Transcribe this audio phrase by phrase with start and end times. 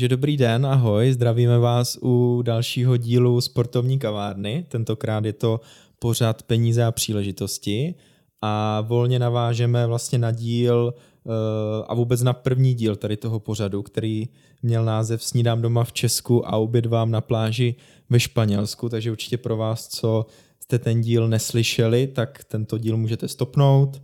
[0.00, 4.64] Takže dobrý den, ahoj, zdravíme vás u dalšího dílu sportovní kavárny.
[4.68, 5.60] Tentokrát je to
[5.98, 7.94] pořad peníze a příležitosti.
[8.42, 11.30] A volně navážeme vlastně na díl eh,
[11.88, 14.28] a vůbec na první díl tady toho pořadu, který
[14.62, 17.74] měl název Snídám doma v Česku a obědvám na pláži
[18.10, 20.26] ve Španělsku, takže určitě pro vás, co
[20.60, 24.02] jste ten díl neslyšeli, tak tento díl můžete stopnout,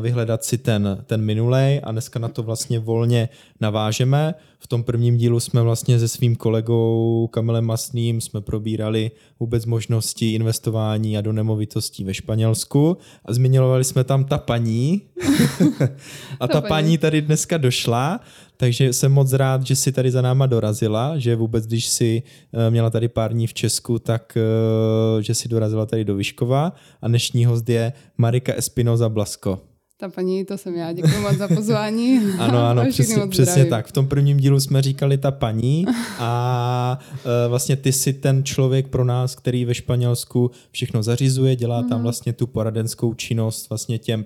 [0.00, 3.28] vyhledat si ten, ten minulej a dneska na to vlastně volně
[3.60, 4.34] navážeme.
[4.58, 9.10] V tom prvním dílu jsme vlastně se svým kolegou Kamilem Masným jsme probírali
[9.40, 15.02] vůbec možnosti investování a do nemovitostí ve Španělsku a zmiňovali jsme tam ta paní
[16.40, 18.20] a ta paní tady dneska došla,
[18.56, 22.70] takže jsem moc rád, že si tady za náma dorazila, že vůbec když si eh,
[22.70, 27.08] měla tady pár dní v Česku, tak eh, že si dorazila tady do Vyškova a
[27.08, 29.71] dnešní host je Marika Espinoza Blasko.
[30.02, 32.20] Ta paní, to jsem já, děkuji moc za pozvání.
[32.38, 33.86] ano, ano, přesně, přesně tak.
[33.86, 35.86] V tom prvním dílu jsme říkali ta paní
[36.18, 36.98] a
[37.44, 41.88] e, vlastně ty jsi ten člověk pro nás, který ve Španělsku všechno zařizuje, dělá mm.
[41.88, 42.02] tam mhm.
[42.02, 44.24] vlastně tu poradenskou činnost vlastně těm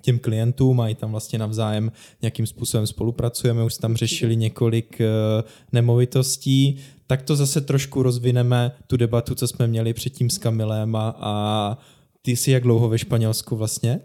[0.00, 5.48] těm klientům a i tam vlastně navzájem nějakým způsobem spolupracujeme, už tam řešili několik uh,
[5.72, 11.16] nemovitostí, tak to zase trošku rozvineme tu debatu, co jsme měli předtím s Kamilem a,
[11.20, 11.78] a
[12.22, 14.00] ty jsi jak dlouho ve Španělsku vlastně?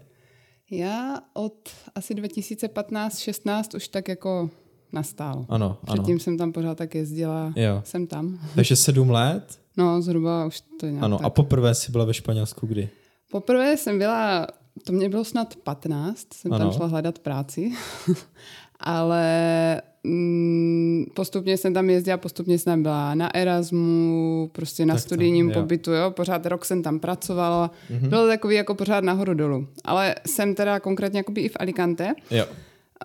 [0.70, 4.50] Já od asi 2015-16 už tak jako
[4.92, 5.46] nastál.
[5.48, 6.20] Ano, Předtím ano.
[6.20, 7.82] jsem tam pořád tak jezdila, jo.
[7.84, 8.38] jsem tam.
[8.54, 9.58] Takže sedm let?
[9.76, 11.26] No, zhruba už to nějak Ano, tak.
[11.26, 12.88] a poprvé jsi byla ve Španělsku kdy?
[13.30, 14.46] Poprvé jsem byla,
[14.86, 16.64] to mě bylo snad 15, jsem ano.
[16.64, 17.72] tam šla hledat práci,
[18.80, 25.50] ale mm, postupně jsem tam jezdila, postupně jsem byla na Erasmu, prostě na tak studijním
[25.50, 26.10] tam, pobytu, jo.
[26.10, 28.08] pořád rok jsem tam pracovala, mm-hmm.
[28.08, 29.66] bylo takový jako pořád nahoru dolů.
[29.84, 32.14] Ale jsem teda konkrétně jakoby i v Alicante.
[32.30, 32.44] Jo.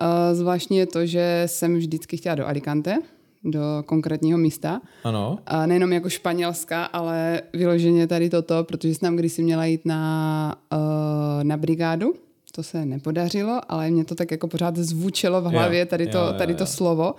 [0.00, 2.98] Uh, zvláštní je to, že jsem vždycky chtěla do Alicante,
[3.44, 4.80] do konkrétního místa.
[5.04, 5.38] Ano.
[5.46, 10.54] A nejenom jako španělská, ale vyloženě tady toto, protože jsem tam kdysi měla jít na,
[10.72, 12.14] uh, na brigádu
[12.56, 16.54] to se nepodařilo, ale mě to tak jako pořád zvučilo v hlavě, tady to, tady
[16.54, 17.14] to slovo.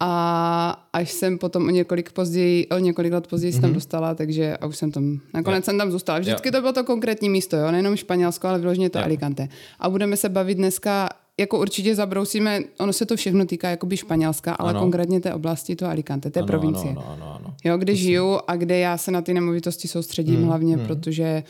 [0.00, 3.60] A až jsem potom o několik, později, o několik let později mm-hmm.
[3.60, 3.74] tam mhm.
[3.74, 5.62] dostala, takže a už jsem tam, nakonec jo.
[5.64, 6.18] jsem tam zůstala.
[6.18, 6.52] Vždycky jo.
[6.52, 9.04] to bylo to konkrétní místo, jo, nejenom Španělsko, ale vyloženě to jo.
[9.04, 9.48] Alicante.
[9.78, 14.52] A budeme se bavit dneska, jako určitě zabrousíme, ono se to všechno týká jakoby Španělska,
[14.52, 14.80] ale ano.
[14.80, 16.90] konkrétně té oblasti to Alicante, té ano, provincie.
[16.90, 17.54] Ano, ano, ano, ano.
[17.64, 18.06] Jo, kde Myslím.
[18.06, 20.86] žiju a kde já se na ty nemovitosti soustředím mm, hlavně, mm.
[20.86, 21.42] protože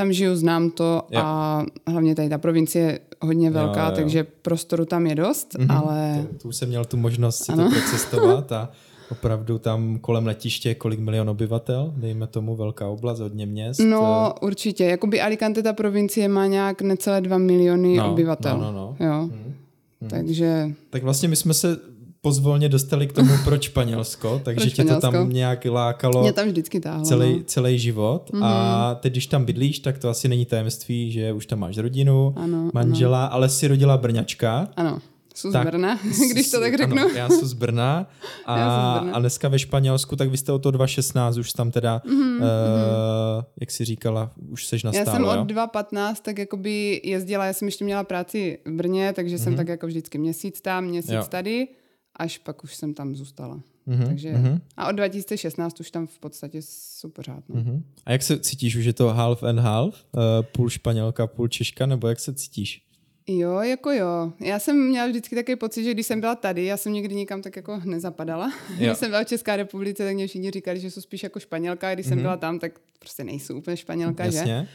[0.00, 1.20] tam žiju, znám to jo.
[1.20, 3.96] a hlavně tady ta provincie je hodně velká, jo, jo.
[3.96, 5.76] takže prostoru tam je dost, mm-hmm.
[5.76, 6.26] ale...
[6.42, 7.64] To už jsem měl tu možnost si ano.
[7.64, 8.70] to procestovat a
[9.10, 13.80] opravdu tam kolem letiště kolik milion obyvatel, dejme tomu velká oblast, hodně měst.
[13.80, 18.58] No určitě, jakoby Alicante ta provincie má nějak necelé dva miliony no, obyvatel.
[18.58, 19.06] No, no, no.
[19.06, 19.20] Jo.
[19.20, 19.54] Hmm.
[20.00, 20.10] Hmm.
[20.10, 20.70] Takže...
[20.90, 21.78] Tak vlastně my jsme se
[22.20, 26.48] pozvolně dostali k tomu, proč Španělsko, takže proč tě to tam nějak lákalo Mě tam
[26.48, 27.42] vždycky táhlo, celý, no.
[27.44, 28.30] celý život.
[28.32, 28.44] Mm-hmm.
[28.44, 29.00] A mhm.
[29.02, 32.70] teď, když tam bydlíš, tak to asi není tajemství, že už tam máš rodinu, ano,
[32.74, 33.34] manžela, ano.
[33.34, 34.68] ale jsi rodila Brňačka.
[34.76, 34.98] Ano.
[35.34, 35.98] Jsou z Brna,
[36.30, 36.98] když to tak řeknu.
[37.00, 38.06] Ano, já jsem z Brna
[38.46, 39.14] a, z Brna.
[39.14, 42.40] a dneska ve Španělsku, tak vy jste o to 2016 už tam teda, mm-hmm, uh,
[42.40, 43.44] mm-hmm.
[43.60, 47.68] jak jsi říkala, už seš na Já jsem od 2015 tak jakoby jezdila, já jsem
[47.68, 49.42] ještě měla práci v Brně, takže mm-hmm.
[49.42, 51.24] jsem tak jako vždycky měsíc tam, měsíc jo.
[51.28, 51.68] tady
[52.16, 53.60] až pak už jsem tam zůstala.
[53.88, 54.60] Mm-hmm, Takže, mm-hmm.
[54.76, 57.44] A od 2016 už tam v podstatě jsou pořád.
[57.48, 57.54] No.
[57.54, 57.82] Mm-hmm.
[58.06, 58.76] A jak se cítíš?
[58.76, 60.04] Už je to half and half?
[60.12, 60.20] Uh,
[60.52, 61.86] půl Španělka, půl Češka?
[61.86, 62.82] Nebo jak se cítíš?
[63.26, 64.32] Jo, jako jo.
[64.40, 67.42] Já jsem měla vždycky takový pocit, že když jsem byla tady, já jsem nikdy nikam
[67.42, 68.52] tak jako nezapadala.
[68.70, 68.76] Jo.
[68.76, 71.88] Když jsem byla v České republice, tak mě všichni říkali, že jsou spíš jako španělka,
[71.88, 72.08] a když mm-hmm.
[72.08, 72.22] jsem mhm.
[72.22, 74.46] byla tam, tak prostě nejsou úplně španělka, Jasně.
[74.46, 74.66] že?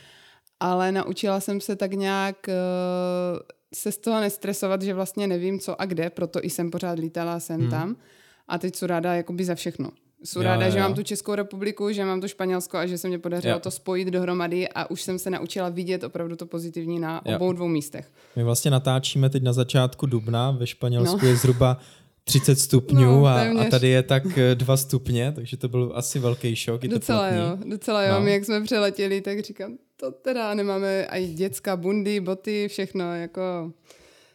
[0.59, 3.39] Ale naučila jsem se tak nějak uh,
[3.75, 7.39] se z toho nestresovat, že vlastně nevím co a kde, proto i jsem pořád lítala
[7.39, 7.69] sem hmm.
[7.69, 7.95] tam
[8.47, 9.89] a teď jsou ráda jakoby za všechno.
[10.23, 10.71] Jsou jo, ráda, jo.
[10.71, 13.59] že mám tu Českou republiku, že mám tu Španělsko a že se mě podařilo jo.
[13.59, 17.35] to spojit dohromady a už jsem se naučila vidět opravdu to pozitivní na jo.
[17.35, 18.11] obou dvou místech.
[18.35, 21.27] My vlastně natáčíme teď na začátku dubna, ve Španělsku no.
[21.27, 21.77] je zhruba
[22.23, 24.23] 30 stupňů no, a, a tady je tak
[24.53, 26.81] 2 eh, stupně, takže to byl asi velký šok.
[26.81, 28.13] Docela jo, docela jo.
[28.13, 28.21] No.
[28.21, 33.71] My jak jsme přeletěli, tak říkám, to teda nemáme i dětská bundy, boty, všechno, jako...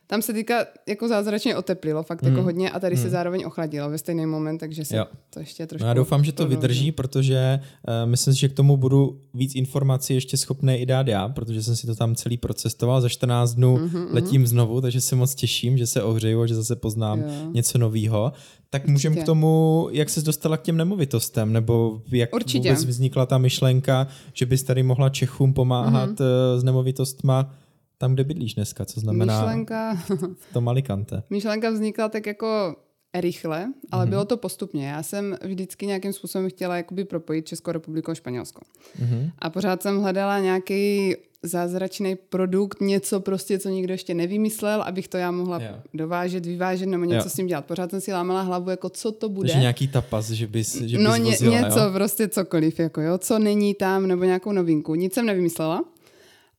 [0.06, 2.36] Tam se týká jako zázračně oteplilo, fakt jako hmm.
[2.36, 3.04] jako hodně a tady hmm.
[3.04, 5.04] se zároveň ochladilo ve stejný moment, takže se jo.
[5.30, 5.84] to ještě trošku...
[5.84, 6.56] No já doufám, že to prodlouží.
[6.56, 11.08] vydrží, protože uh, myslím si, že k tomu budu víc informací ještě schopný i dát
[11.08, 13.00] já, protože jsem si to tam celý procestoval.
[13.00, 14.46] Za 14 dnů mm-hmm, letím mm-hmm.
[14.46, 17.26] znovu, takže se moc těším, že se ohřeju a že zase poznám jo.
[17.52, 18.32] něco nového.
[18.70, 22.68] Tak můžeme k tomu, jak se dostala k těm nemovitostem, nebo jak Určitě.
[22.68, 26.58] vůbec vznikla ta myšlenka, že bys tady mohla Čechům pomáhat mm-hmm.
[26.58, 27.54] s nemovitostma
[27.98, 29.94] tam, kde bydlíš dneska, co znamená Myšlenka...
[30.38, 31.22] v tom Alicante.
[31.30, 32.76] Myšlenka vznikla tak jako
[33.14, 34.08] rychle, ale mm-hmm.
[34.08, 34.88] bylo to postupně.
[34.88, 38.60] Já jsem vždycky nějakým způsobem chtěla jakoby propojit Českou republiku a Španělsko.
[39.02, 39.30] Mm-hmm.
[39.38, 45.16] A pořád jsem hledala nějaký zázračný produkt, něco prostě, co nikdo ještě nevymyslel, abych to
[45.16, 45.74] já mohla jo.
[45.94, 47.30] dovážet, vyvážet nebo něco jo.
[47.30, 47.64] s tím dělat.
[47.64, 49.48] Pořád jsem si lámala hlavu, jako co to bude.
[49.48, 51.92] Takže nějaký tapas, že bys, že no, bys no, vozila, něco, jo?
[51.92, 54.94] prostě cokoliv, jako jo, co není tam, nebo nějakou novinku.
[54.94, 55.84] Nic jsem nevymyslela.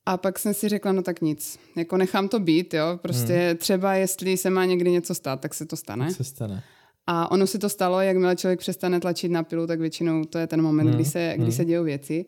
[0.05, 3.57] A pak jsem si řekla, no tak nic, jako nechám to být, jo, prostě hmm.
[3.57, 6.05] třeba jestli se má někdy něco stát, tak se to stane.
[6.05, 6.63] Tak se stane.
[7.07, 10.47] A ono si to stalo, jakmile člověk přestane tlačit na pilu, tak většinou to je
[10.47, 10.95] ten moment, hmm.
[10.95, 11.51] kdy, se, kdy hmm.
[11.51, 12.25] se dějou věci.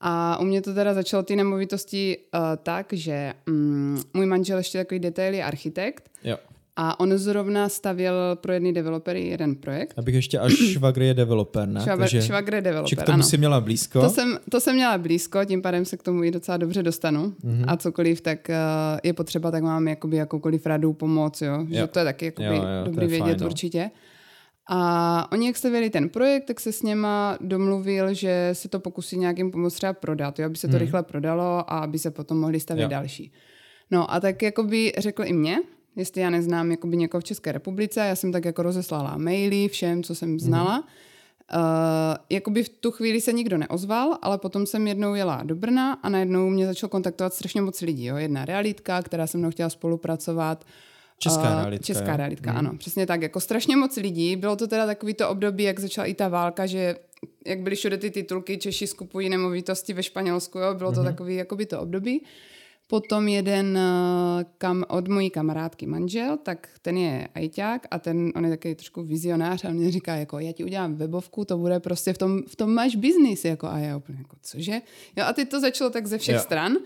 [0.00, 4.78] A u mě to teda začalo ty nemovitosti uh, tak, že um, můj manžel ještě
[4.78, 6.10] takový detail je architekt.
[6.24, 6.36] Jo.
[6.78, 9.94] A on zrovna stavěl pro jedný developery jeden projekt.
[9.96, 11.80] Abych ještě až švagr je developer, ne?
[11.80, 13.22] Švagr, Takže, švagr je developer, že k tomu ano.
[13.22, 14.00] si měla blízko.
[14.00, 17.34] To jsem, to jsem měla blízko, tím pádem se k tomu i docela dobře dostanu.
[17.44, 17.64] Mm-hmm.
[17.66, 18.54] A cokoliv, tak uh,
[19.02, 21.52] je potřeba, tak mám jakoby jakoukoliv radu, pomoc, jo?
[21.52, 21.66] jo.
[21.70, 23.90] Že to je taky jakoby jo, jo, dobrý vědět fajn, no.
[24.68, 29.18] A oni, jak stavěli ten projekt, tak se s něma domluvil, že se to pokusí
[29.18, 30.46] nějakým pomoct třeba prodat, jo?
[30.46, 30.80] aby se to hmm.
[30.80, 32.88] rychle prodalo a aby se potom mohli stavět jo.
[32.88, 33.32] další.
[33.90, 35.58] No a tak jakoby řekl i mě,
[35.96, 40.02] jestli já neznám jakoby někoho v České republice, já jsem tak jako rozeslala maily všem,
[40.02, 40.74] co jsem znala.
[40.74, 40.84] Hmm.
[41.54, 45.92] Uh, jakoby v tu chvíli se nikdo neozval, ale potom jsem jednou jela do Brna
[45.92, 48.04] a najednou mě začal kontaktovat strašně moc lidí.
[48.04, 48.16] Jo?
[48.16, 50.64] Jedna realitka, která se mnou chtěla spolupracovat,
[51.18, 51.84] Česká realitka.
[51.84, 52.16] Česká jo?
[52.16, 52.58] realitka, hmm.
[52.58, 53.22] ano, přesně tak.
[53.22, 54.36] Jako strašně moc lidí.
[54.36, 56.96] Bylo to teda takový to období, jak začala i ta válka, že
[57.46, 60.74] jak byly všude ty titulky, Češi skupují nemovitosti ve Španělsku, jo?
[60.74, 61.10] bylo to hmm.
[61.10, 62.22] takový jakoby to období.
[62.88, 68.44] Potom jeden eh, kam, od mojí kamarádky manžel, tak ten je ajťák a ten, on
[68.44, 71.80] je takový trošku vizionář a on mě říká, jako já ti udělám webovku, to bude
[71.80, 74.80] prostě v tom, v tom máš biznis, jako a já úplně jako cože?
[75.16, 76.40] Jo a teď to začalo tak ze všech jo.
[76.40, 76.76] stran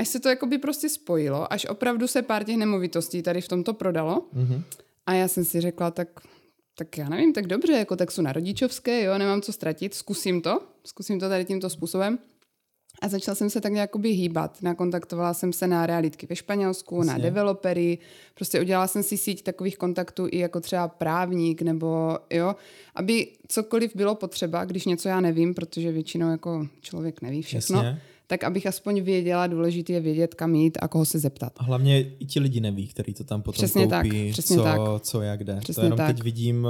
[0.00, 3.74] až se to jakoby prostě spojilo, až opravdu se pár těch nemovitostí tady v tomto
[3.74, 4.26] prodalo.
[4.34, 4.62] Mm-hmm.
[5.06, 6.08] A já jsem si řekla, tak,
[6.78, 10.42] tak já nevím, tak dobře, jako tak jsou na rodičovské, jo, nemám co ztratit, zkusím
[10.42, 12.18] to, zkusím to tady tímto způsobem.
[13.02, 14.62] A začala jsem se tak nějakoby hýbat.
[14.62, 17.12] Nakontaktovala jsem se na realitky ve Španělsku, Jasně.
[17.12, 17.98] na developery.
[18.34, 22.56] Prostě udělala jsem si síť takových kontaktů i jako třeba právník nebo jo,
[22.94, 27.82] aby cokoliv bylo potřeba, když něco já nevím, protože většinou jako člověk neví všechno.
[27.82, 28.00] Jasně
[28.30, 31.52] tak abych aspoň věděla, důležité je vědět, kam jít a koho se zeptat.
[31.56, 34.62] A hlavně i ti lidi neví, kteří to tam potom přesně koupí, tak, přesně co,
[34.62, 34.80] tak.
[35.00, 35.56] co jak jde.
[35.60, 36.06] Přesně to jenom tak.
[36.06, 36.66] teď vidím,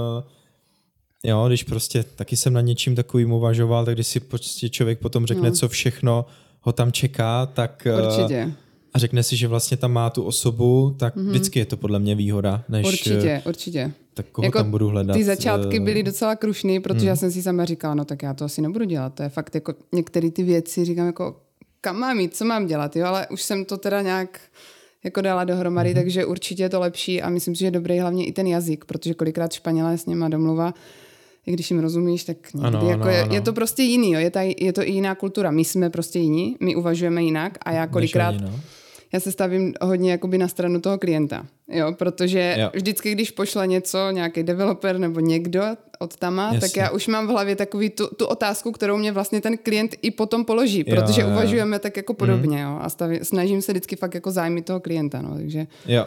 [1.24, 4.98] eh, jo, když prostě taky jsem na něčím takovým uvažoval, tak když si prostě člověk
[4.98, 5.56] potom řekne, no.
[5.56, 6.26] co všechno
[6.60, 7.86] ho tam čeká, tak...
[7.86, 8.52] Eh, Určitě
[8.94, 11.28] a řekne si, že vlastně tam má tu osobu, tak mm-hmm.
[11.28, 12.64] vždycky je to podle mě výhoda.
[12.68, 13.92] Než, určitě, určitě.
[14.14, 15.16] Tak koho jako tam budu hledat?
[15.16, 17.08] Ty začátky eh, byly docela krušný, protože mm.
[17.08, 19.14] já jsem si sama říkala, no tak já to asi nebudu dělat.
[19.14, 21.36] To je fakt jako některé ty věci, říkám jako,
[21.80, 24.40] kam mám jít, co mám dělat, jo, ale už jsem to teda nějak
[25.04, 25.94] jako dala dohromady, mm-hmm.
[25.94, 28.84] takže určitě je to lepší a myslím si, že je dobrý hlavně i ten jazyk,
[28.84, 30.74] protože kolikrát Španělé s něma domluva,
[31.46, 33.34] i když jim rozumíš, tak někdy ano, jako ano, je, ano.
[33.34, 36.18] je to prostě jiný, jo, je, ta, je to i jiná kultura, my jsme prostě
[36.18, 38.30] jiní, my uvažujeme jinak a já kolikrát...
[38.30, 38.60] Než oni, no
[39.12, 42.70] já se stavím hodně jakoby na stranu toho klienta, jo, protože jo.
[42.74, 45.62] vždycky, když pošle něco, nějaký developer nebo někdo
[45.98, 46.60] od tama, Jasně.
[46.60, 49.94] tak já už mám v hlavě takový tu, tu otázku, kterou mě vlastně ten klient
[50.02, 52.62] i potom položí, jo, protože jo, uvažujeme tak jako podobně, mm.
[52.62, 55.66] jo, a staví, snažím se vždycky fakt jako zájmy toho klienta, no, takže...
[55.86, 56.06] Jo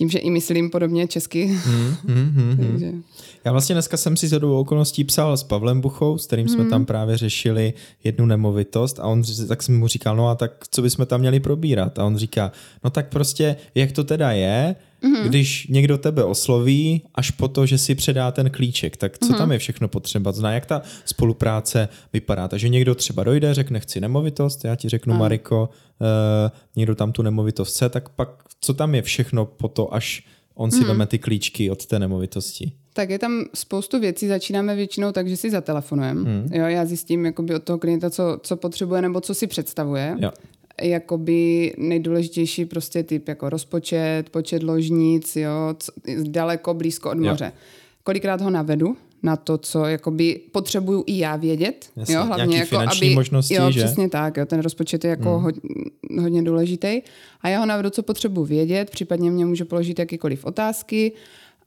[0.00, 1.46] tím, že i myslím podobně česky.
[1.46, 2.92] Mm, mm, mm, Takže.
[3.44, 6.70] Já vlastně dneska jsem si z okolností psal s Pavlem Buchou, s kterým jsme mm.
[6.70, 7.74] tam právě řešili
[8.04, 11.40] jednu nemovitost a on tak jsem mu říkal, no a tak co bychom tam měli
[11.40, 11.98] probírat?
[11.98, 12.52] A on říká,
[12.84, 15.28] no tak prostě, jak to teda je, mm-hmm.
[15.28, 19.38] když někdo tebe osloví až po to, že si předá ten klíček, tak co mm-hmm.
[19.38, 20.32] tam je všechno potřeba?
[20.32, 22.48] Zná, jak ta spolupráce vypadá?
[22.48, 25.20] Takže někdo třeba dojde, řekne, chci nemovitost, já ti řeknu, mm.
[25.20, 25.68] Mariko,
[26.00, 26.08] uh,
[26.76, 28.28] někdo tam tu nemovitost chce, tak pak
[28.60, 30.24] co tam je všechno po to, až
[30.54, 30.86] on si mm.
[30.86, 32.72] veme ty klíčky od té nemovitosti?
[32.92, 36.20] Tak je tam spoustu věcí, začínáme většinou tak, že si zatelefonujeme.
[36.20, 36.48] Mm.
[36.52, 40.16] Jo, já zjistím jakoby od toho klienta, co, co potřebuje nebo co si představuje.
[40.18, 40.30] Jo
[40.82, 45.74] jakoby nejdůležitější prostě typ jako rozpočet, počet ložnic, jo,
[46.22, 47.44] daleko, blízko od moře.
[47.44, 47.60] Jo.
[48.02, 51.90] Kolikrát ho navedu na to, co jakoby potřebuju i já vědět.
[51.96, 53.84] Jasně, jo, hlavně jako, aby, možnosti, jo, že?
[53.84, 55.42] přesně tak, jo, ten rozpočet je jako hmm.
[55.42, 55.60] hodně,
[56.20, 57.02] hodně důležitý.
[57.40, 61.12] A já ho navedu, co potřebuji vědět, případně mě může položit jakýkoliv otázky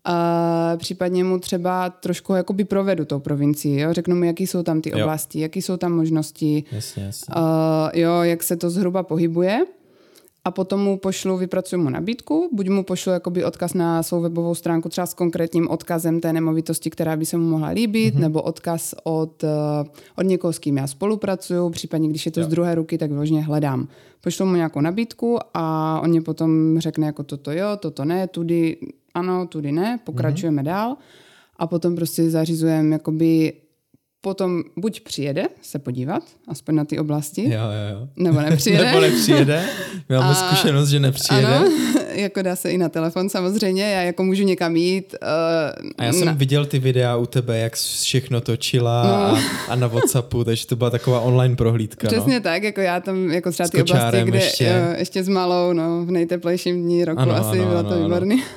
[0.06, 3.94] a případně mu třeba trošku jakoby provedu tou provincii, jo?
[3.94, 4.98] řeknu mu, jaký jsou tam ty jo.
[4.98, 7.36] oblasti, jaký jsou tam možnosti, jasně, jasně.
[7.36, 9.66] Uh, jo, jak se to zhruba pohybuje
[10.46, 14.56] a potom mu pošlu, vypracuju mu nabídku, buď mu pošlu jakoby odkaz na svou webovou
[14.56, 18.20] stránku třeba s konkrétním odkazem té nemovitosti, která by se mu mohla líbit, mm-hmm.
[18.20, 19.44] nebo odkaz od,
[20.18, 22.46] od někoho, s kým já spolupracuju, případně když je to jo.
[22.46, 23.88] z druhé ruky, tak vyloženě hledám.
[24.22, 28.78] Pošlu mu nějakou nabídku a on mě potom řekne jako toto jo, toto ne, tudy
[29.14, 30.66] ano, tudy ne, pokračujeme mm-hmm.
[30.66, 30.98] dál
[31.58, 33.54] a potom prostě zařizujeme jakoby
[34.22, 38.08] potom buď přijede se podívat, aspoň na ty oblasti, jo, jo, jo.
[38.16, 38.86] nebo nepřijede.
[38.86, 39.66] nebo nepřijede.
[40.10, 41.48] Máme a, zkušenost, že nepřijede.
[41.48, 41.72] Ano,
[42.14, 45.16] jako dá se i na telefon samozřejmě, já jako můžu někam jít.
[45.22, 46.34] Uh, a já jsem na...
[46.34, 49.14] viděl ty videa u tebe, jak všechno točila no.
[49.14, 52.08] a, a na Whatsappu, takže to byla taková online prohlídka.
[52.08, 52.12] No.
[52.12, 52.42] Přesně no.
[52.44, 54.64] tak, jako já tam jako třeba ty oblasti, kde ještě.
[54.64, 58.04] Jo, ještě s malou, no, v nejteplejším dní roku ano, asi, ano, bylo ano, to
[58.04, 58.44] výborný.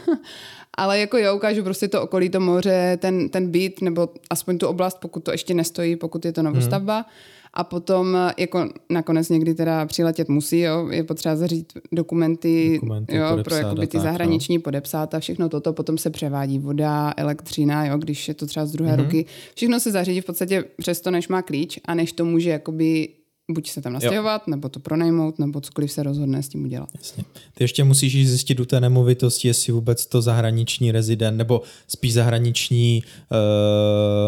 [0.79, 4.67] Ale jako jo, ukážu prostě to okolí, to moře, ten, ten byt, nebo aspoň tu
[4.67, 6.95] oblast, pokud to ještě nestojí, pokud je to novostavba.
[6.95, 7.05] Hmm.
[7.57, 13.39] A potom jako nakonec někdy teda přiletět musí, jo, je potřeba zařídit dokumenty, dokumenty jo,
[13.45, 14.63] pro jakoby ty tak, zahraniční no.
[14.63, 18.73] podepsat a všechno toto, potom se převádí voda, elektřina, jo, když je to třeba z
[18.73, 19.27] druhé hmm ruky.
[19.55, 23.09] Všechno se zařídí v podstatě přesto, než má klíč a než to může jakoby
[23.51, 24.51] buď se tam nastěhovat, jo.
[24.51, 26.89] nebo to pronajmout, nebo cokoliv se rozhodne s tím udělat.
[26.99, 27.25] Jasně.
[27.55, 33.03] Ty ještě musíš zjistit u té nemovitosti, jestli vůbec to zahraniční rezident, nebo spíš zahraniční,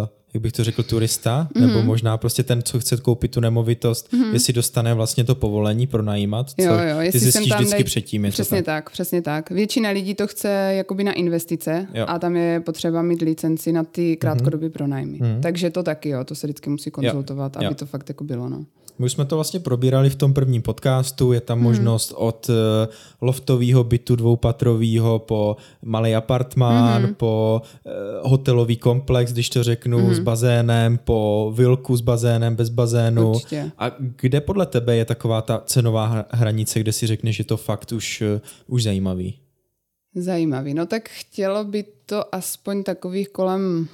[0.00, 1.66] uh, jak bych to řekl, turista, mm-hmm.
[1.66, 4.32] nebo možná prostě ten, co chce koupit tu nemovitost, mm-hmm.
[4.32, 7.76] jestli dostane vlastně to povolení pro najímat, co jo, jo, jestli ty zjistíš tam vždycky
[7.76, 7.85] dej...
[7.85, 8.25] předtím.
[8.25, 8.85] Je přesně tak?
[8.85, 9.50] tak, přesně tak.
[9.50, 12.04] Většina lidí to chce jakoby na investice jo.
[12.08, 14.73] a tam je potřeba mít licenci na ty krátkodobé mm-hmm.
[14.73, 15.18] pronájmy.
[15.18, 15.40] Mm-hmm.
[15.40, 17.58] Takže to taky, jo, to se vždycky musí konzultovat, jo.
[17.58, 17.75] aby jo.
[17.75, 18.49] to fakt jako bylo.
[18.49, 18.64] No.
[18.98, 21.64] My už jsme to vlastně probírali v tom prvním podcastu, je tam hmm.
[21.64, 22.54] možnost od uh,
[23.20, 27.14] loftového bytu dvoupatrového po malý apartmán, hmm.
[27.14, 27.92] po uh,
[28.30, 30.14] hotelový komplex, když to řeknu, hmm.
[30.14, 33.30] s bazénem, po vilku s bazénem, bez bazénu.
[33.30, 33.70] Určitě.
[33.78, 37.92] A kde podle tebe je taková ta cenová hranice, kde si řekneš, že to fakt
[37.92, 39.38] už, uh, už zajímavý?
[40.14, 40.74] Zajímavý.
[40.74, 43.88] No tak chtělo by to aspoň takových kolem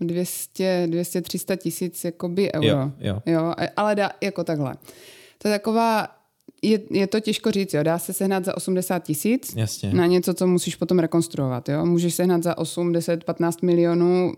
[0.00, 2.66] 200, 200 300 tisíc jakoby euro.
[2.66, 3.22] Jo, jo.
[3.26, 4.74] jo, ale dá, jako takhle.
[5.38, 6.08] To je taková,
[6.62, 7.82] je, je to těžko říct, jo.
[7.82, 9.56] dá se sehnat za 80 tisíc
[9.92, 11.68] na něco, co musíš potom rekonstruovat.
[11.68, 11.86] Jo.
[11.86, 14.32] Můžeš sehnat za 8, 10, 15 milionů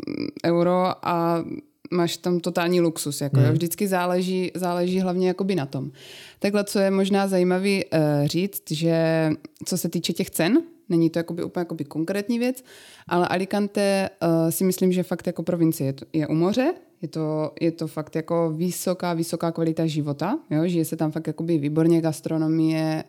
[0.45, 1.45] euro a
[1.91, 3.21] máš tam totální luxus.
[3.21, 3.47] Jako, hmm.
[3.47, 3.53] jo.
[3.53, 5.91] Vždycky záleží, záleží hlavně jakoby na tom.
[6.39, 9.31] Takhle, co je možná zajímavý uh, říct, že
[9.65, 12.65] co se týče těch cen, Není to jakoby úplně jakoby konkrétní věc,
[13.09, 17.09] ale Alicante uh, si myslím, že fakt jako provincie je, to, je u moře, je
[17.09, 20.67] to, je to fakt jako vysoká, vysoká kvalita života, jo?
[20.67, 23.05] žije se tam fakt jakoby výborně gastronomie,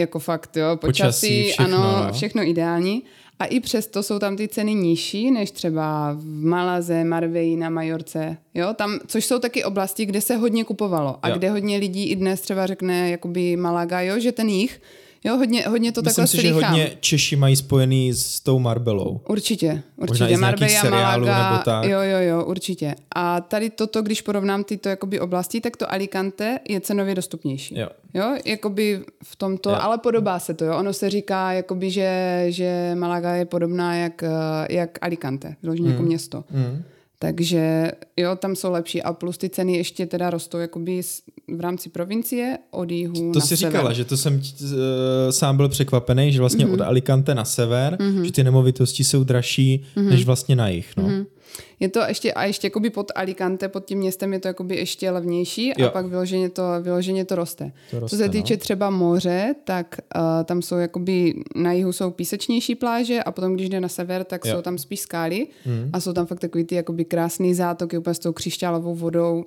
[0.00, 2.12] jako fakt, jo, počasí, počasí všechno, ano, no.
[2.12, 3.02] všechno ideální.
[3.38, 8.36] A i přesto jsou tam ty ceny nižší než třeba v Malaze, Marveji, na Majorce,
[8.54, 11.34] jo, tam, což jsou taky oblasti, kde se hodně kupovalo a jo.
[11.36, 14.80] kde hodně lidí i dnes třeba řekne jakoby Malaga, jo, že ten jich
[15.24, 16.60] Jo, hodně, hodně to Myslím takhle si, slýchám.
[16.60, 19.20] že hodně Češi mají spojený s tou Marbelou.
[19.28, 20.36] Určitě, určitě.
[20.36, 21.84] Marbella, Malaga, nebo tak.
[21.84, 22.94] jo, jo, jo, určitě.
[23.14, 27.78] A tady toto, když porovnám tyto jakoby oblasti, tak to Alicante je cenově dostupnější.
[27.78, 27.88] Jo.
[28.14, 29.76] Jo, jakoby v tomto, jo.
[29.80, 30.76] ale podobá se to, jo.
[30.76, 34.24] Ono se říká, jakoby, že, že Malaga je podobná jak,
[34.70, 35.94] jak Alicante, vyloženě mm.
[35.94, 36.44] jako město.
[36.50, 36.82] Mm.
[37.22, 41.00] Takže jo, tam jsou lepší a plus ty ceny ještě teda rostou jakoby
[41.56, 43.72] v rámci provincie od jihu To na si sever.
[43.72, 44.70] říkala, že to jsem uh,
[45.30, 46.72] sám byl překvapený, že vlastně mm-hmm.
[46.74, 48.22] od Alicante na sever, mm-hmm.
[48.22, 50.08] že ty nemovitosti jsou dražší mm-hmm.
[50.08, 50.96] než vlastně na jich.
[50.96, 51.04] No.
[51.04, 51.26] Mm-hmm.
[51.80, 55.10] Je to ještě, a ještě jakoby pod Alicante, pod tím městem je to jakoby ještě
[55.10, 55.86] levnější jo.
[55.86, 57.72] a pak vyloženě to, vyloženě to roste.
[57.90, 58.58] To roste Co se týče no.
[58.58, 63.68] třeba moře, tak uh, tam jsou jakoby, na jihu jsou písečnější pláže a potom když
[63.68, 64.54] jde na sever, tak jo.
[64.54, 65.90] jsou tam spíš skály mm.
[65.92, 69.44] a jsou tam fakt takový ty jakoby krásný zátoky úplně s tou křišťálovou vodou.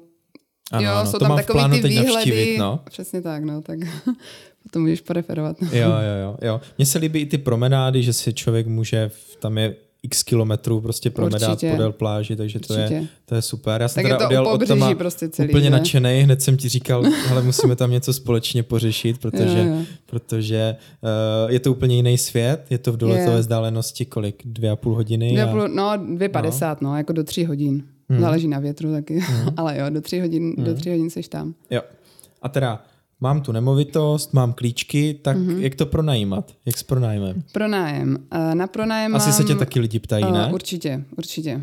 [0.72, 2.58] Ano, jo, ano, jsou to tam takový ty výhledy.
[2.60, 2.80] No.
[2.90, 3.80] Přesně tak, no, tak
[4.72, 5.58] to můžeš poreferovat.
[5.62, 6.62] jo, jo, jo, jo.
[6.78, 11.10] Mně se líbí i ty promenády, že si člověk může, tam je x kilometrů prostě
[11.10, 11.72] promedát Určitě.
[11.72, 13.82] podél pláži, takže to je, to je super.
[13.82, 17.04] Já jsem tak teda odjel od toma prostě celý, úplně nadšený, hned jsem ti říkal,
[17.32, 19.86] ale musíme tam něco společně pořešit, protože, jo, jo.
[20.06, 20.76] protože
[21.46, 24.42] uh, je to úplně jiný svět, je to v doletové vzdálenosti kolik?
[24.46, 25.32] Dvě a půl hodiny?
[25.32, 26.90] Dvě a půl, no, dvě padesát, no.
[26.90, 27.84] no, jako do tří hodin.
[28.10, 28.22] Hmm.
[28.22, 29.50] Záleží na větru taky, hmm.
[29.58, 30.66] ale jo, do tří hodin, hmm.
[30.66, 31.54] do tří hodin seš tam.
[31.70, 31.82] Jo.
[32.42, 32.84] A teda
[33.24, 35.60] mám tu nemovitost, mám klíčky, tak mm-hmm.
[35.60, 36.52] jak to pronajímat?
[36.66, 37.44] Jak s pronájmem?
[37.52, 38.18] Pronájem.
[38.54, 39.38] Na pronájem Asi mám...
[39.38, 40.48] se tě taky lidi ptají, ne?
[40.48, 41.62] Uh, určitě, určitě.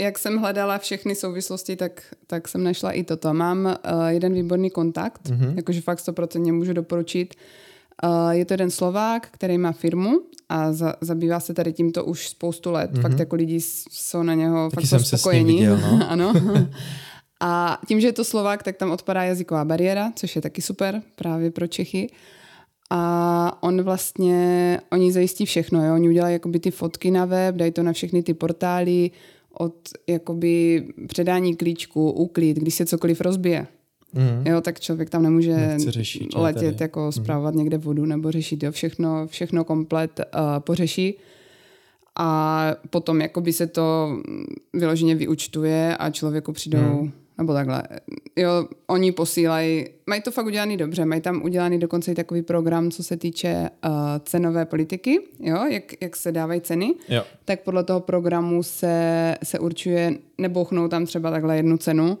[0.00, 3.34] Jak jsem hledala všechny souvislosti, tak, tak jsem našla i toto.
[3.34, 5.56] Mám uh, jeden výborný kontakt, mm-hmm.
[5.56, 7.34] jakože fakt 100% můžu doporučit.
[8.30, 12.70] Je to jeden Slovák, který má firmu a za, zabývá se tady tímto už spoustu
[12.70, 12.92] let.
[12.92, 13.02] Mm-hmm.
[13.02, 13.60] Fakt jako lidi
[13.90, 15.58] jsou na něho Taky fakt jsem spokojení.
[15.58, 16.08] Se s ním viděl, no.
[16.10, 16.32] ano.
[17.40, 21.02] A tím, že je to Slovák, tak tam odpadá jazyková bariéra, což je taky super
[21.14, 22.10] právě pro Čechy.
[22.90, 25.94] A on vlastně, oni zajistí všechno, jo?
[25.94, 29.10] oni udělají jakoby ty fotky na web, dají to na všechny ty portály,
[29.58, 29.74] od
[30.06, 33.66] jakoby předání klíčku, úklid, když se cokoliv rozbije.
[34.12, 34.46] Mm.
[34.46, 36.84] Jo, tak člověk tam nemůže řešit, letět, tady.
[36.84, 37.58] jako zpravovat mm.
[37.58, 41.14] někde vodu nebo řešit, jo, všechno, všechno komplet uh, pořeší.
[42.18, 44.16] a potom jakoby se to
[44.72, 47.82] vyloženě vyučtuje a člověku přijdou hmm nebo takhle.
[48.36, 52.90] Jo, oni posílají, mají to fakt udělaný dobře, mají tam udělaný dokonce i takový program,
[52.90, 53.92] co se týče uh,
[54.24, 57.24] cenové politiky, jo, jak, jak se dávají ceny, jo.
[57.44, 62.18] tak podle toho programu se, se určuje, nebouchnou tam třeba takhle jednu cenu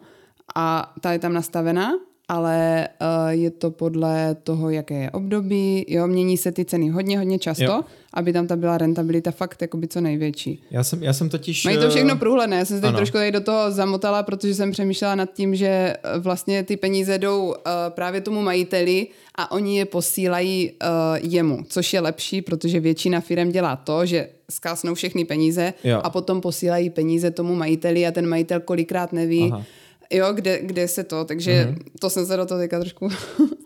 [0.54, 1.92] a ta je tam nastavená
[2.28, 7.18] ale uh, je to podle toho, jaké je období, jo, mění se ty ceny hodně,
[7.18, 7.82] hodně často, jo.
[8.14, 10.62] aby tam ta byla rentabilita fakt jakoby co největší.
[10.70, 11.64] Já jsem, já jsem totiž...
[11.64, 14.70] Mají to všechno průhledné, já jsem se teď trošku tady do toho zamotala, protože jsem
[14.70, 17.54] přemýšlela nad tím, že eh, vlastně ty peníze jdou uh,
[17.88, 20.88] právě tomu majiteli a oni je posílají uh,
[21.30, 26.00] jemu, což je lepší, protože většina firm dělá to, že zkásnou všechny peníze jo.
[26.04, 29.64] a potom posílají peníze tomu majiteli a ten majitel kolikrát neví, Aha
[30.12, 31.84] Jo, kde, kde se to, takže mm-hmm.
[32.00, 33.08] to jsem se do toho teďka trošku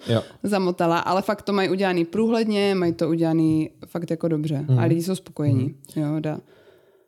[0.08, 0.22] jo.
[0.42, 4.80] zamotala, ale fakt to mají udělaný průhledně, mají to udělaný fakt jako dobře mm-hmm.
[4.80, 6.14] a lidi jsou spokojení, mm-hmm.
[6.14, 6.40] jo, dá.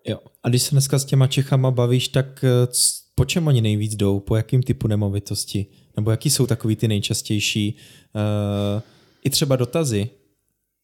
[0.07, 2.67] Jo, a když se dneska s těma Čechama bavíš, tak eh,
[3.15, 7.77] po čem oni nejvíc jdou, po jakým typu nemovitosti, nebo jaký jsou takový ty nejčastější,
[8.15, 8.83] uh,
[9.25, 10.11] i třeba dotazy?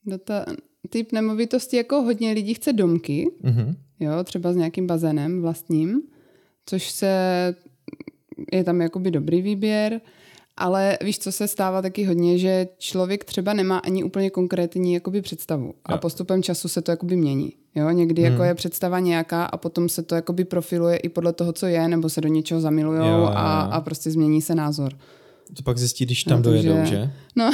[0.07, 0.57] Dota-
[0.91, 3.77] typ nemovitosti, jako hodně lidí chce domky, mm-hmm.
[4.01, 6.03] jo, třeba s nějakým bazénem vlastním,
[6.67, 7.55] což se
[8.53, 10.01] je tam jakoby dobrý výběr,
[10.57, 15.23] ale víš, co se stává taky hodně, že člověk třeba nemá ani úplně konkrétní jakoby
[15.23, 15.73] představu jo.
[15.85, 17.53] a postupem času se to jakoby mění.
[17.75, 18.41] Jo, někdy jako hmm.
[18.41, 21.89] jako je představa nějaká a potom se to jakoby profiluje i podle toho, co je,
[21.89, 24.93] nebo se do něčeho zamilujou a, a prostě změní se názor.
[25.57, 26.87] To pak zjistí, když tam no, dojedou, že?
[26.87, 27.11] že?
[27.37, 27.51] No,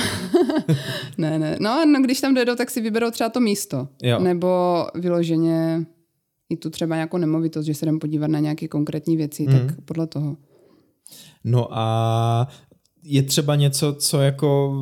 [1.19, 1.57] ne, ne.
[1.61, 3.89] No, no, když tam dojedou, tak si vyberou třeba to místo.
[4.03, 4.19] Jo.
[4.21, 4.49] Nebo
[4.95, 5.87] vyloženě
[6.51, 9.67] i tu třeba nějakou nemovitost, že se jdem podívat na nějaké konkrétní věci, hmm.
[9.67, 10.37] tak podle toho.
[11.45, 12.49] No a
[13.03, 14.75] je třeba něco, co jako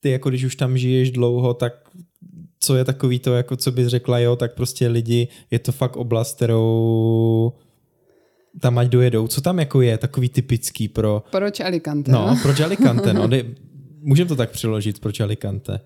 [0.00, 1.72] ty, jako když už tam žiješ dlouho, tak
[2.60, 5.96] co je takový to, jako co bys řekla, jo, tak prostě lidi, je to fakt
[5.96, 7.52] oblast, kterou
[8.60, 9.28] tam ať dojedou.
[9.28, 11.22] Co tam jako je takový typický pro...
[11.30, 12.12] Proč Alicante?
[12.12, 12.38] No, no?
[12.42, 13.28] proč Alicante, no.
[14.00, 15.80] Můžeme to tak přiložit, proč Alicante?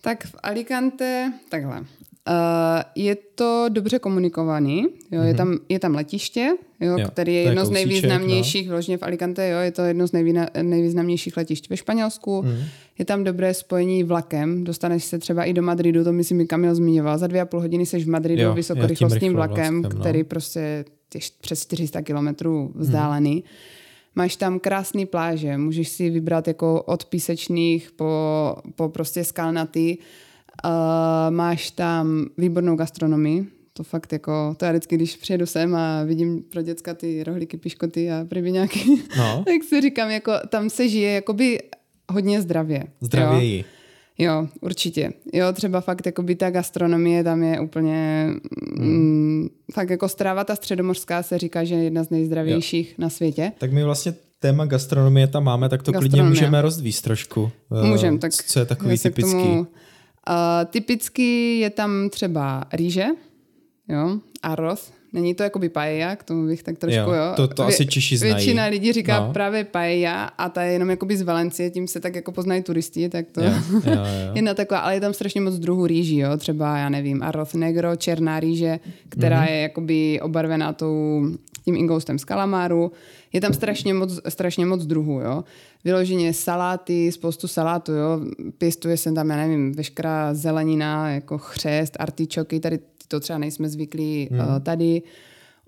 [0.00, 1.84] Tak v Alicante, takhle.
[2.28, 4.88] Uh, je to dobře komunikovaný, jo,
[5.20, 5.24] mm-hmm.
[5.24, 5.36] je, mhm.
[5.36, 6.48] tam, je tam letiště,
[6.80, 8.72] jo, jo, který je jedno je z nejvýznamnějších, no.
[8.72, 12.42] vložně v Alicante, jo, je to jedno z nejvýna, nejvýznamnějších letišť ve Španělsku.
[12.42, 12.56] Mm.
[12.98, 16.74] Je tam dobré spojení vlakem, dostaneš se třeba i do Madridu, to myslím mi Kamil
[16.74, 20.00] zmiňoval, za dvě a půl hodiny seš v Madridu jo, vysokorychlostním vlakem, vlakem no.
[20.00, 20.84] který prostě je
[21.40, 23.34] přes 400 kilometrů vzdálený.
[23.34, 23.42] Mm.
[24.14, 30.04] Máš tam krásné pláže, můžeš si vybrat jako od písečných po, po prostě skalnatý Uh,
[31.30, 36.42] máš tam výbornou gastronomii, to fakt jako, to já vždycky, když přijedu sem a vidím
[36.42, 39.44] pro děcka ty rohlíky, piškoty a nějaký, no.
[39.46, 41.58] tak si říkám, jako tam se žije jakoby
[42.12, 42.84] hodně zdravě.
[43.00, 43.64] Zdravěji.
[44.18, 44.32] Jo?
[44.32, 45.12] jo, určitě.
[45.32, 48.26] Jo, třeba fakt jakoby ta gastronomie tam je úplně,
[48.76, 48.88] mm.
[48.88, 52.94] Mm, fakt jako strava ta středomořská se říká, že je jedna z nejzdravějších jo.
[52.98, 53.52] na světě.
[53.58, 57.50] Tak my vlastně téma gastronomie tam máme, tak to klidně můžeme rozvíst trošku.
[57.82, 59.32] Můžeme, tak co je takový typický?
[59.32, 59.66] Tomu,
[60.30, 63.06] Uh, typicky je tam třeba rýže,
[63.88, 64.92] jo, arroz.
[65.12, 67.12] Není to jako by paella, k tomu bych tak trošku, jo.
[67.12, 67.32] jo.
[67.36, 68.34] To, to Vě, asi Češi znají.
[68.34, 69.32] Většina lidí říká no.
[69.32, 73.08] právě paella a ta je jenom jakoby z Valencie, tím se tak jako poznají turisti,
[73.08, 74.00] tak to jo, jo, jo.
[74.34, 77.96] jedna taková, ale je tam strašně moc druhů rýží, jo, třeba já nevím, arroz negro,
[77.96, 79.50] černá rýže, která mm-hmm.
[79.50, 81.26] je jakoby obarvená tou
[81.66, 82.92] tím ingoustem z kalamáru.
[83.32, 85.44] Je tam strašně moc, strašně moc druhů, jo.
[85.84, 88.20] Vyloženě saláty, spoustu salátu, jo.
[88.58, 94.28] Pěstuje se tam, já nevím, veškerá zelenina, jako chřest, artičoky, tady to třeba nejsme zvyklí
[94.30, 94.40] hmm.
[94.40, 95.02] uh, tady.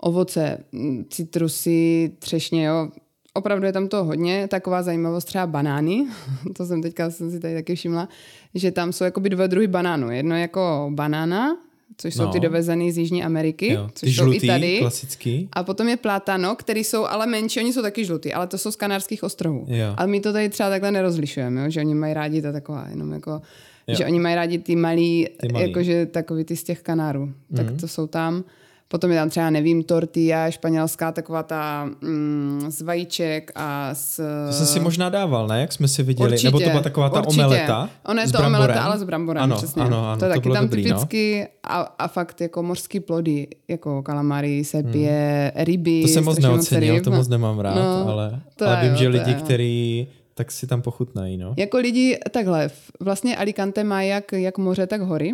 [0.01, 2.89] Ovoce, mm, citrusy, třešně, jo.
[3.33, 4.47] Opravdu je tam to hodně.
[4.47, 6.07] Taková zajímavost třeba banány,
[6.57, 8.09] to jsem teďka jsem si tady taky všimla,
[8.55, 10.11] že tam jsou jakoby dva druhy banánů.
[10.11, 11.57] Jedno jako banána,
[11.97, 12.25] což no.
[12.25, 14.79] jsou ty dovezený z Jižní Ameriky, jo, což ty jsou žlutý, i tady.
[14.79, 15.49] klasický.
[15.53, 18.71] A potom je plátano, který jsou ale menší, oni jsou taky žlutý, ale to jsou
[18.71, 19.65] z Kanárských ostrovů.
[19.67, 19.93] Jo.
[19.97, 23.13] Ale my to tady třeba takhle nerozlišujeme, jo, že oni mají rádi to taková, jenom
[23.13, 23.41] jako,
[23.87, 23.95] jo.
[23.95, 25.67] že oni mají rádi ty malý, ty malý.
[25.67, 27.33] jakože takový ty z těch Kanárů.
[27.55, 27.77] Tak mhm.
[27.77, 28.43] to jsou tam.
[28.91, 34.15] Potom je tam třeba, nevím, tortilla španělská, taková ta mm, z vajíček a s...
[34.47, 35.61] To jsem si možná dával, ne?
[35.61, 36.31] Jak jsme si viděli.
[36.31, 37.45] Určitě, Nebo to byla taková ta určitě.
[37.45, 38.55] omeleta Ono je to bramborem.
[38.55, 39.81] omeleta, ale s bramborem, ano, přesně.
[39.81, 40.87] Ano, ano, to je to taky tam dobrý, no.
[40.87, 41.71] typicky no?
[41.71, 45.65] a, a fakt jako mořský plody, jako kalamary, sepie, hmm.
[45.65, 46.01] ryby.
[46.01, 49.33] To jsem moc neocenil, to moc nemám rád, no, ale, ale vím, jo, že lidi,
[49.33, 51.53] kteří tak si tam pochutnají, no.
[51.57, 55.33] Jako lidi, takhle, vlastně Alicante má jak, jak moře, tak hory,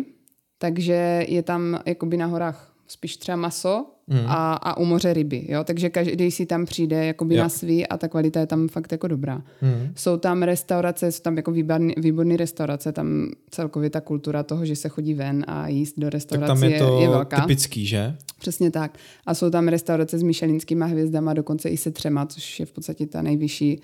[0.58, 4.26] takže je tam jakoby na horách spíš třeba maso mm.
[4.26, 7.42] a, a u moře ryby, jo, takže každý si tam přijde jakoby jo.
[7.42, 9.42] na svý a ta kvalita je tam fakt jako dobrá.
[9.62, 9.92] Mm.
[9.94, 14.76] Jsou tam restaurace, jsou tam jako výborný, výborný restaurace, tam celkově ta kultura toho, že
[14.76, 17.40] se chodí ven a jíst do restaurace tak tam je, to je, je velká.
[17.40, 18.16] typický, že?
[18.38, 18.98] Přesně tak.
[19.26, 23.06] A jsou tam restaurace s myšelinskýma hvězdama, dokonce i se třema, což je v podstatě
[23.06, 23.80] ta nejvyšší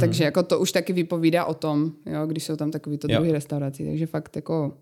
[0.00, 0.26] takže hmm.
[0.26, 3.84] jako to už taky vypovídá o tom, jo, když jsou tam takový to druhý restaurací.
[3.84, 4.72] Takže fakt jako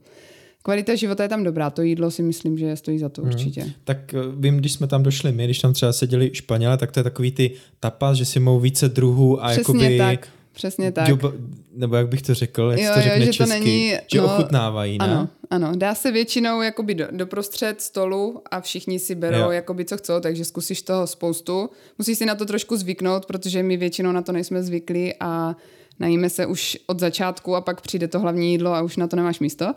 [0.63, 3.31] kvalita života je tam dobrá, to jídlo si myslím, že stojí za to hmm.
[3.31, 3.73] určitě.
[3.85, 7.01] Tak eh, vím, když jsme tam došli my, když tam třeba seděli Španělé, tak to
[7.01, 9.99] je takový ty tapas, že si mohou více druhů a Přesně jakoby...
[9.99, 10.29] tak.
[10.53, 11.09] Přesně tak.
[11.09, 11.35] Job,
[11.75, 14.19] nebo jak bych to řekl, jak jo, to řekne jo, že česky, to není, že
[14.19, 15.05] no, ochutnávají, ne?
[15.05, 19.51] Ano, ano, dá se většinou jakoby do, doprostřed stolu a všichni si berou jo.
[19.51, 21.71] jakoby co chcou, takže zkusíš toho spoustu.
[21.99, 25.57] Musíš si na to trošku zvyknout, protože my většinou na to nejsme zvyklí a
[25.99, 29.17] najíme se už od začátku a pak přijde to hlavní jídlo a už na to
[29.17, 29.75] nemáš místo.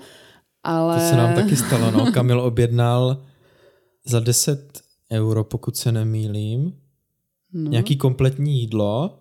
[0.63, 0.95] Ale...
[0.95, 2.11] To se nám taky stalo, no.
[2.13, 3.17] Kamil objednal
[4.05, 6.73] za 10 euro, pokud se nemýlím,
[7.53, 7.71] no.
[7.71, 9.19] nějaký kompletní jídlo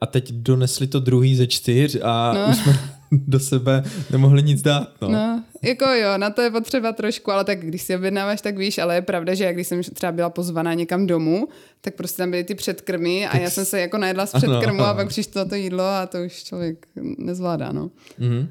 [0.00, 2.46] a teď donesli to druhý ze čtyř a no.
[2.50, 2.78] už jsme
[3.12, 4.88] do sebe nemohli nic dát.
[5.02, 5.08] No.
[5.08, 8.78] no, jako jo, na to je potřeba trošku, ale tak když si objednáváš, tak víš,
[8.78, 11.48] ale je pravda, že když jsem třeba byla pozvaná někam domů,
[11.80, 14.86] tak prostě tam byly ty předkrmy a já jsem se jako najedla z předkrmu ano,
[14.86, 16.86] a pak přišlo to jídlo a to už člověk
[17.18, 17.90] nezvládá, no.
[18.20, 18.46] Mm-hmm.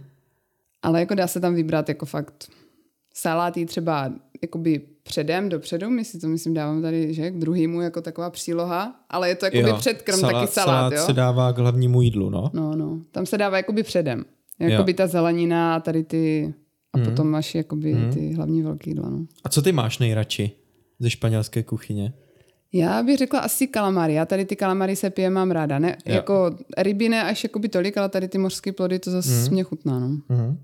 [0.82, 2.52] Ale jako dá se tam vybrat jako fakt
[3.14, 8.02] saláty třeba jakoby předem, dopředu, my si to myslím dávám tady, že k druhému jako
[8.02, 11.06] taková příloha, ale je to jakoby jo, předkrm, salát, taky salát, salát jo?
[11.06, 12.52] se dává k hlavnímu jídlu, no.
[12.54, 14.26] No, no, tam se dává jakoby předem,
[14.60, 14.96] jakoby jo.
[14.96, 16.54] ta zelenina a tady ty,
[16.94, 17.06] a hmm.
[17.06, 18.14] potom máš jakoby hmm.
[18.14, 19.26] ty hlavní velký jídla, no.
[19.44, 20.52] A co ty máš nejradši
[21.00, 22.14] ze španělské kuchyně?
[22.74, 24.14] Já bych řekla asi kalamary.
[24.14, 25.80] Já tady ty kalamary se pije mám ráda.
[25.80, 29.52] Ne, jako ryby ne až jakoby tolik, ale tady ty mořské plody to zase mm.
[29.52, 30.00] mě chutná.
[30.00, 30.08] No.
[30.08, 30.58] Mm.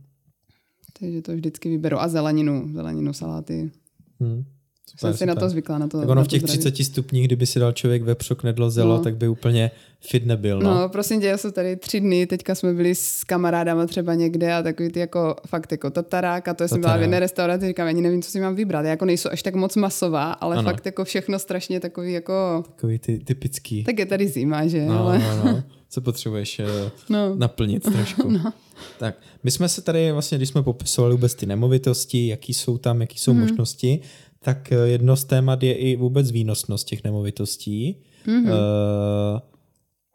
[0.99, 2.01] Takže to vždycky vyberu.
[2.01, 3.71] A zeleninu, zeleninu, saláty.
[4.19, 4.45] Hmm.
[4.89, 5.27] Super, jsem si super.
[5.27, 5.77] na to zvykla.
[5.77, 8.97] Na to, tak ono v těch 30 stupních, kdyby si dal člověk vepřok nedlo zelo,
[8.97, 9.03] no.
[9.03, 10.59] tak by úplně fit nebyl.
[10.59, 10.75] No.
[10.75, 14.53] no, prosím tě, já jsem tady tři dny, teďka jsme byli s kamarádama třeba někde
[14.53, 17.87] a takový ty jako fakt jako tatarák a to jsem byla v jedné restauraci, říkám,
[17.87, 18.85] ani nevím, co si mám vybrat.
[18.85, 20.69] Já jako nejsou až tak moc masová, ale ano.
[20.69, 22.63] fakt jako všechno strašně takový jako...
[22.67, 23.83] Takový ty typický.
[23.83, 24.85] Tak je tady zima, že?
[24.85, 25.19] No, ale...
[25.19, 25.63] no, no.
[25.89, 27.35] Co potřebuješ eh, no.
[27.35, 28.29] naplnit trošku.
[28.37, 28.53] No.
[28.99, 33.01] Tak, my jsme se tady vlastně, když jsme popisovali vůbec ty nemovitosti, jaký jsou tam,
[33.01, 33.39] jaký jsou mm.
[33.39, 33.99] možnosti,
[34.39, 37.97] tak eh, jedno z témat je i vůbec výnosnost těch nemovitostí.
[38.27, 38.43] Mm-hmm.
[38.43, 39.39] Uh,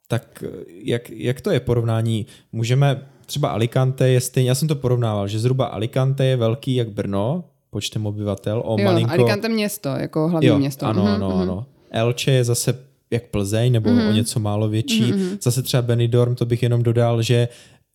[0.08, 0.44] tak
[0.84, 2.26] jak, jak to je porovnání?
[2.52, 6.90] Můžeme, třeba Alicante je stejně, já jsem to porovnával, že zhruba Alicante je velký jak
[6.90, 9.12] Brno, počtem obyvatel, o jo, malinko...
[9.12, 10.86] Alicante město, jako hlavní jo, město.
[10.86, 11.14] Ano, mm-hmm.
[11.14, 11.66] ano, ano.
[11.90, 12.78] Elche je zase
[13.10, 14.08] jak Plzeň, nebo mm-hmm.
[14.08, 15.12] o něco málo větší.
[15.12, 15.38] Mm-hmm.
[15.42, 17.48] Zase třeba Benidorm, to bych jenom dodal, že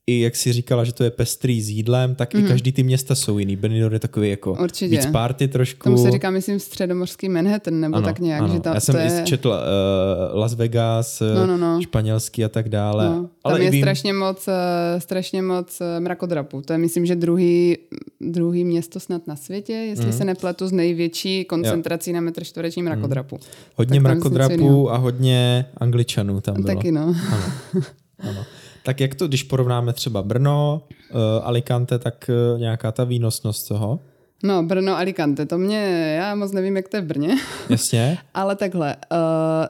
[0.09, 2.39] i jak si říkala, že to je pestrý s jídlem, tak mm.
[2.39, 2.51] i mhm.
[2.51, 3.55] každý ty města jsou jiný.
[3.55, 4.97] Benidorm je takový jako Určitě.
[4.97, 5.83] víc party trošku.
[5.83, 8.41] Tomu se říká, myslím, středomorský Manhattan, nebo ano, tak nějak.
[8.41, 8.53] Ano.
[8.53, 9.21] Že ta, Já jsem to je...
[9.25, 11.81] četl uh, Las Vegas, no, no, no.
[11.81, 13.05] španělský a tak dále.
[13.09, 13.15] No.
[13.15, 13.81] Tam Ale je vím...
[13.81, 14.53] strašně moc, uh,
[14.99, 16.61] strašně moc mrakodrapů.
[16.61, 17.77] To je, myslím, že druhý,
[18.21, 20.13] druhý město snad na světě, jestli mm.
[20.13, 22.13] se nepletu, z největší koncentrací jo.
[22.13, 22.91] na metr čtvereční mhm.
[22.91, 23.35] mrakodrapu.
[23.35, 23.41] Mm.
[23.75, 26.75] Hodně mrakodrapů a hodně angličanů tam bylo.
[26.75, 27.15] Taky no.
[27.31, 27.83] Ano.
[28.19, 28.45] ano.
[28.87, 33.99] Tak jak to, když porovnáme třeba Brno, uh, Alicante, tak uh, nějaká ta výnosnost toho?
[34.43, 37.35] No, Brno, Alicante, to mě, já moc nevím, jak to je v Brně.
[37.69, 38.17] Jasně.
[38.33, 39.17] Ale takhle, uh,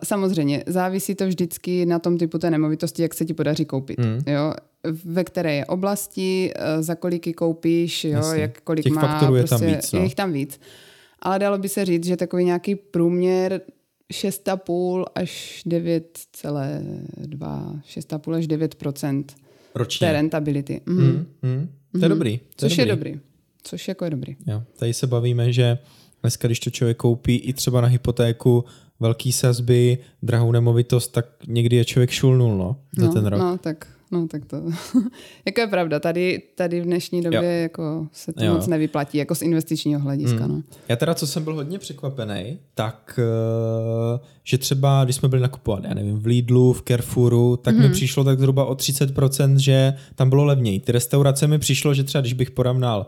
[0.03, 3.99] samozřejmě, závisí to vždycky na tom typu té nemovitosti, jak se ti podaří koupit.
[3.99, 4.21] Mm.
[4.27, 4.53] Jo?
[5.06, 8.34] Ve které je oblasti, uh, za kolik ji koupíš, jo?
[8.34, 9.01] jak kolik Těch má.
[9.01, 9.91] faktorů je prostě, tam víc.
[9.91, 9.99] No.
[9.99, 10.60] Je jich tam víc.
[11.19, 13.62] Ale dalo by se říct, že takový nějaký průměr
[14.13, 18.76] 6,5 až 9,2, 6,5 až 9
[19.76, 20.08] Ročně.
[20.08, 20.82] té rentability.
[20.86, 21.06] Mhm.
[21.08, 21.70] Mm, mm.
[21.91, 22.38] To je dobrý.
[22.38, 23.10] To Což je dobrý.
[23.10, 23.28] je dobrý.
[23.63, 24.36] Což jako je dobrý.
[24.48, 24.63] Jo.
[24.80, 25.78] Tady se bavíme, že
[26.22, 28.65] dneska, když to člověk koupí i třeba na hypotéku
[29.00, 33.39] velký sazby, drahou nemovitost, tak někdy je člověk šulnul no, za no, ten rok.
[33.39, 34.58] No, tak No tak to,
[35.46, 37.62] jako je pravda, tady, tady v dnešní době jo.
[37.62, 38.54] jako se to jo.
[38.54, 40.48] moc nevyplatí, jako z investičního hlediska.
[40.48, 40.54] Mm.
[40.54, 40.63] No.
[40.89, 45.84] Já teda, co jsem byl hodně překvapený, tak eh, že třeba, když jsme byli nakupovat,
[45.84, 47.82] já nevím, v Lidlu, v Carrefouru, tak mm.
[47.82, 47.93] mi mhm.
[47.93, 50.80] přišlo tak zhruba o 30%, že tam bylo levněji.
[50.80, 53.08] Ty restaurace mi přišlo, že třeba, když bych porovnal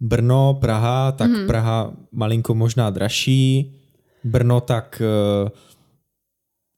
[0.00, 1.46] Brno, Praha, tak mm.
[1.46, 3.74] Praha malinko možná dražší,
[4.24, 5.02] Brno tak
[5.44, 5.48] uh,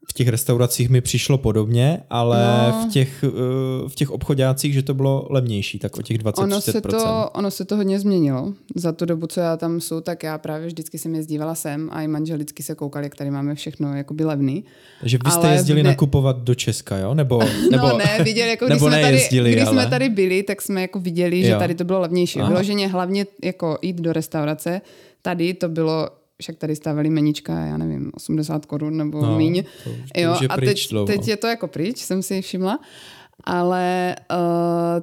[0.09, 2.85] v těch restauracích mi přišlo podobně, ale no.
[2.85, 6.43] v, těch, eh, v těch obchodácích, že to bylo levnější, tak o těch 20-30%.
[6.43, 8.53] Ono se, to, ono se to hodně změnilo.
[8.75, 12.03] Za tu dobu, co já tam jsou, tak já právě vždycky jsem jezdívala sem a
[12.03, 14.65] i manžel vždycky se koukal, jak tady máme všechno jakoby levný.
[15.01, 15.89] Takže vy jste ale jezdili ne...
[15.89, 17.15] nakupovat do Česka, jo?
[17.15, 17.39] Nebo,
[17.71, 19.73] nebo, no ne, viděli, jako když, jsme, tady, když ale...
[19.73, 21.47] jsme tady byli, tak jsme jako viděli, jo.
[21.47, 22.39] že tady to bylo levnější.
[22.39, 24.81] Vyloženě hlavně jako jít do restaurace,
[25.23, 26.09] tady to bylo
[26.43, 29.65] však tady stávali menička, já nevím, 80 korun nebo no, míň.
[29.85, 32.81] To, to jo, a teď, teď je to jako pryč, jsem si všimla.
[33.45, 34.37] Ale uh,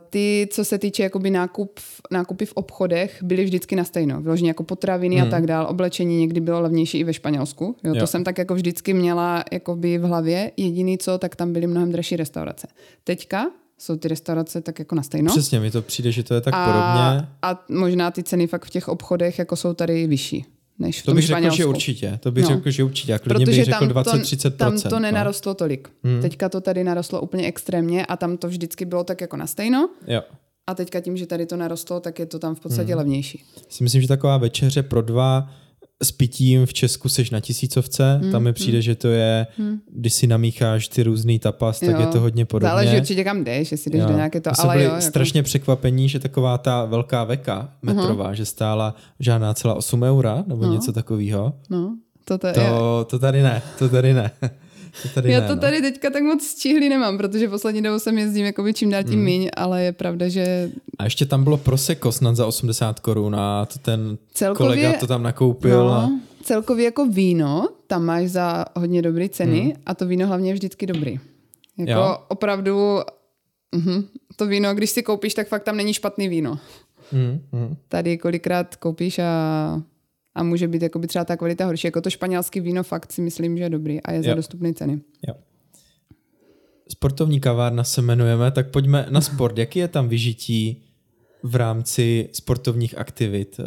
[0.10, 1.80] ty, co se týče jakoby nákup,
[2.12, 4.22] nákupy v obchodech, byly vždycky na stejno.
[4.22, 5.28] Vyloženě jako potraviny hmm.
[5.28, 5.68] a tak dál.
[5.70, 7.76] Oblečení někdy bylo levnější i ve Španělsku.
[7.84, 8.00] Jo, jo.
[8.00, 10.52] To jsem tak jako vždycky měla jakoby v hlavě.
[10.58, 12.68] Jediný co, tak tam byly mnohem dražší restaurace.
[13.04, 13.46] Teďka
[13.78, 15.32] jsou ty restaurace tak jako na stejno.
[15.32, 17.28] Přesně, mi to přijde, že to je tak a, podobně.
[17.42, 20.46] A možná ty ceny fakt v těch obchodech jako jsou tady vyšší
[20.82, 21.56] než v to tom bych Španělsku.
[21.56, 22.20] řekl, že určitě.
[22.22, 22.50] To bych no.
[22.50, 23.14] řekl, že určitě.
[23.14, 24.52] A klidně Protože bych řekl 20-30%.
[24.52, 25.00] Tam to no.
[25.00, 25.90] nenarostlo tolik.
[26.04, 26.22] Hmm.
[26.22, 29.90] Teďka to tady narostlo úplně extrémně a tam to vždycky bylo tak jako na stejno.
[30.08, 30.22] Jo.
[30.68, 32.98] A teďka tím, že tady to narostlo, tak je to tam v podstatě hmm.
[32.98, 33.44] levnější.
[33.70, 35.50] Si myslím, že taková večeře pro dva
[36.04, 38.82] s pitím v Česku seš na tisícovce, hmm, tam mi přijde, hmm.
[38.82, 39.80] že to je, hmm.
[39.92, 42.00] když si namícháš ty různý tapas, tak jo.
[42.00, 42.70] je to hodně podobně.
[42.70, 44.08] Záleží určitě kam jdeš, jestli jdeš jo.
[44.08, 44.92] do nějaké to, to ale byli jo.
[44.92, 45.02] Jako...
[45.02, 48.36] strašně překvapení, že taková ta velká veka metrová, uh-huh.
[48.36, 50.74] že stála žádná celá 8 eura, nebo no.
[50.74, 51.54] něco takového.
[51.70, 51.98] No.
[52.26, 54.32] To, to, to, to tady ne, to tady ne.
[55.04, 55.62] To tady Já ne, to no.
[55.62, 59.14] tady teďka tak moc stihli nemám, protože poslední dobou jsem jezdím jako čím dál tím
[59.14, 59.24] hmm.
[59.24, 60.72] míň, ale je pravda, že...
[61.00, 65.08] A ještě tam bylo Prosecco snad za 80 korun a to ten celkově, kolega to
[65.08, 65.86] tam nakoupil.
[65.86, 66.10] No, a...
[66.44, 69.72] Celkově jako víno, tam máš za hodně dobré ceny hmm.
[69.86, 71.20] a to víno hlavně je vždycky dobrý.
[71.78, 72.18] Jako jo.
[72.28, 73.00] opravdu
[73.76, 74.04] uh-huh,
[74.36, 76.60] to víno, když si koupíš, tak fakt tam není špatný víno.
[77.12, 77.42] Hmm.
[77.52, 77.76] Hmm.
[77.88, 79.82] Tady kolikrát koupíš a
[80.36, 81.88] a může být jakoby třeba ta kvalita horší.
[81.88, 84.24] Jako to španělský víno fakt si myslím, že je dobrý a je jo.
[84.24, 85.02] za dostupné ceny.
[85.28, 85.34] Jo.
[86.90, 89.58] Sportovní kavárna se jmenujeme, tak pojďme na sport.
[89.58, 90.84] Jaký je tam vyžití
[91.44, 93.60] v rámci sportovních aktivit?
[93.60, 93.66] Uh...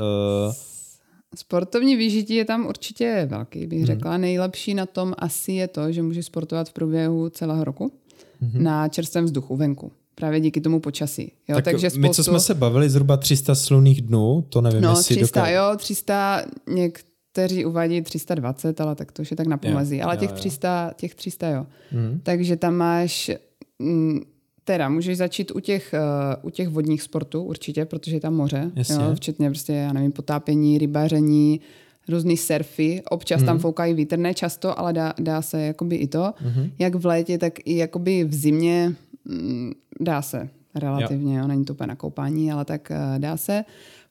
[1.37, 3.87] Sportovní vyžití je tam určitě velký, bych hmm.
[3.87, 4.17] řekla.
[4.17, 7.93] Nejlepší na tom asi je to, že můžeš sportovat v průběhu celého roku
[8.41, 8.63] hmm.
[8.63, 11.33] na čerstvém vzduchu venku právě díky tomu počasí.
[11.49, 11.55] Jo?
[11.55, 12.01] Tak Takže spoustu...
[12.01, 15.55] my, co jsme se bavili, zhruba 300 slunných dnů, to nevím, no, jestli 300, dokáže...
[15.55, 20.03] jo, 300, někteří uvádí 320, ale tak to už je tak na pomezí.
[20.03, 20.37] Ale jo, těch, jo.
[20.37, 21.67] 300, těch 300, jo.
[21.93, 22.21] Mm.
[22.23, 23.31] Takže tam máš...
[23.79, 24.21] Mm,
[24.65, 28.71] teda, můžeš začít u těch, uh, u těch vodních sportů určitě, protože je tam moře,
[28.91, 31.61] jo, včetně prostě, já nevím, potápění, rybaření,
[32.09, 33.47] různý surfy, občas mm.
[33.47, 33.63] tam mhm.
[33.63, 36.33] foukají vítr, ne často, ale dá, dá se jakoby i to.
[36.41, 36.71] Mm.
[36.79, 41.47] Jak v létě, tak i jakoby v zimě Mm, dá se relativně, jo.
[41.47, 43.65] není to úplně na koupání, ale tak eh, dá se.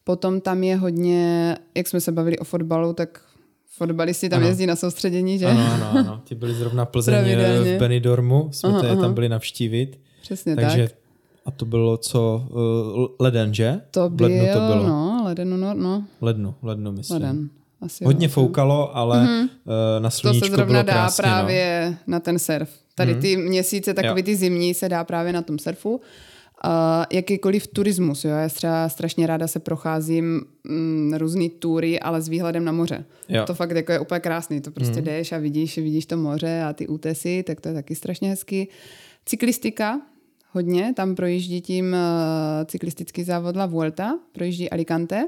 [0.04, 3.22] Potom tam je hodně, jak jsme se bavili o fotbalu, tak
[3.68, 4.48] fotbalisti tam ano.
[4.48, 5.46] jezdí na soustředění, že?
[5.46, 6.22] Ano, ano, ano.
[6.24, 9.02] Ti byli zrovna Plzeň v Benidormu, jsme aha, aha.
[9.02, 10.00] tam byli navštívit.
[10.22, 10.98] Přesně takže, tak.
[11.46, 12.48] A to bylo co?
[12.50, 13.82] Uh, leden, že?
[13.92, 14.88] To, byl, lednu to bylo.
[14.88, 16.06] no, lednu, no, no.
[16.22, 17.22] Lednu, lednu myslím.
[17.22, 17.50] Leden.
[17.84, 19.42] Asi Hodně jo, foukalo, ale mm-hmm.
[19.44, 19.50] uh,
[20.00, 21.98] na sluníčko To se zrovna dá krásně, právě no.
[22.08, 22.70] na ten surf.
[22.96, 24.26] Tady ty měsíce, takový jo.
[24.26, 26.02] ty zimní, se dá právě na tom surfu.
[26.66, 26.72] Uh,
[27.12, 28.32] jakýkoliv turismus, jo.
[28.32, 33.06] Já třeba strašně ráda se procházím mm, různý tury, ale s výhledem na moře.
[33.30, 33.46] Jo.
[33.46, 34.62] To fakt jako je úplně krásný.
[34.62, 35.06] To prostě mm.
[35.06, 38.68] jdeš a vidíš, vidíš to moře a ty útesy, tak to je taky strašně hezky.
[39.26, 40.02] Cyklistika,
[40.52, 40.94] hodně.
[40.96, 45.28] Tam projíždí tím uh, cyklistický závod La Vuelta, projíždí Alicante.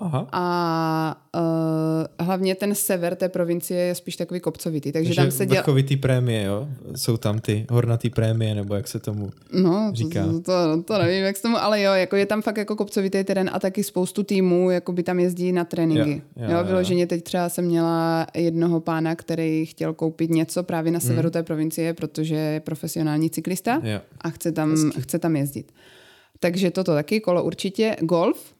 [0.00, 0.28] Aha.
[0.32, 4.92] A uh, hlavně ten sever té provincie je spíš takový kopcovitý.
[4.92, 5.64] Takže, takže tam se dělá...
[5.88, 6.68] ty prémie, jo?
[6.96, 10.26] Jsou tam ty hornatý prémie, nebo jak se tomu no, říká?
[10.26, 13.24] To, to, to nevím, jak se tomu, ale jo, jako je tam fakt jako kopcovitý
[13.24, 16.22] terén a taky spoustu týmů, jako by tam jezdí na tréninky.
[16.36, 20.92] Jo, jo, jo, vyloženě teď třeba jsem měla jednoho pána, který chtěl koupit něco právě
[20.92, 21.32] na severu hmm.
[21.32, 24.00] té provincie, protože je profesionální cyklista jo.
[24.20, 25.72] a chce tam, chce tam jezdit.
[26.40, 27.96] Takže toto taky, kolo určitě.
[28.00, 28.55] Golf,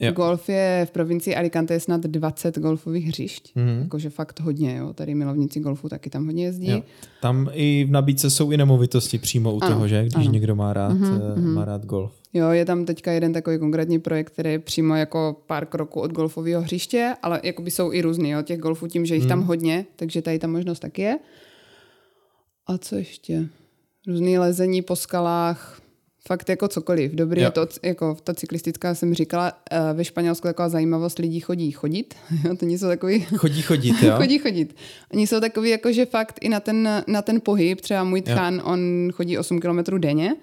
[0.00, 0.12] Jo.
[0.12, 3.82] Golf je v provincii Alicante je snad 20 golfových hřišť, mm-hmm.
[3.82, 4.92] jakože fakt hodně, jo.
[4.92, 6.70] Tady milovníci golfu taky tam hodně jezdí.
[6.70, 6.82] Jo.
[7.22, 10.02] Tam i v nabídce jsou i nemovitosti přímo u ano, toho, že?
[10.02, 10.32] Když ano.
[10.32, 11.54] někdo má rád, mm-hmm.
[11.54, 12.12] má rád golf.
[12.32, 16.12] Jo, je tam teďka jeden takový konkrétní projekt, který je přímo jako pár kroků od
[16.12, 19.28] golfového hřiště, ale jakoby jsou i různý, jo, těch golfů tím, že jich mm.
[19.28, 21.18] tam hodně, takže tady ta možnost taky je.
[22.66, 23.48] A co ještě?
[24.06, 25.80] Různý lezení po skalách,
[26.28, 27.12] fakt jako cokoliv.
[27.12, 27.46] Dobrý jo.
[27.46, 32.14] je to, jako ta cyklistická jsem říkala, eh, ve Španělsku taková zajímavost, lidí chodí chodit,
[32.44, 33.20] jo, to jsou takový...
[33.20, 34.12] Chodí chodit, jo?
[34.16, 34.76] chodí chodit.
[35.12, 38.62] Oni jsou takový jako, že fakt i na ten, na ten pohyb, třeba můj tchán,
[38.64, 40.36] on chodí 8 kilometrů denně,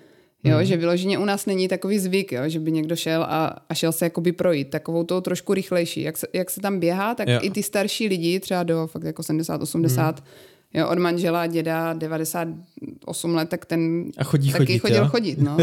[0.44, 0.66] Jo, mm.
[0.66, 3.92] že vyloženě u nás není takový zvyk, jo, že by někdo šel a, a šel
[3.92, 6.02] se jakoby projít, takovou tou trošku rychlejší.
[6.02, 7.40] Jak se, jak se tam běhá, tak jo.
[7.42, 10.26] i ty starší lidi, třeba do fakt jako 70, 80, mm
[10.74, 15.10] Jo, od manžela děda 98 let, tak ten a chodí taky chodit, chodil jo?
[15.10, 15.40] chodit.
[15.40, 15.58] No.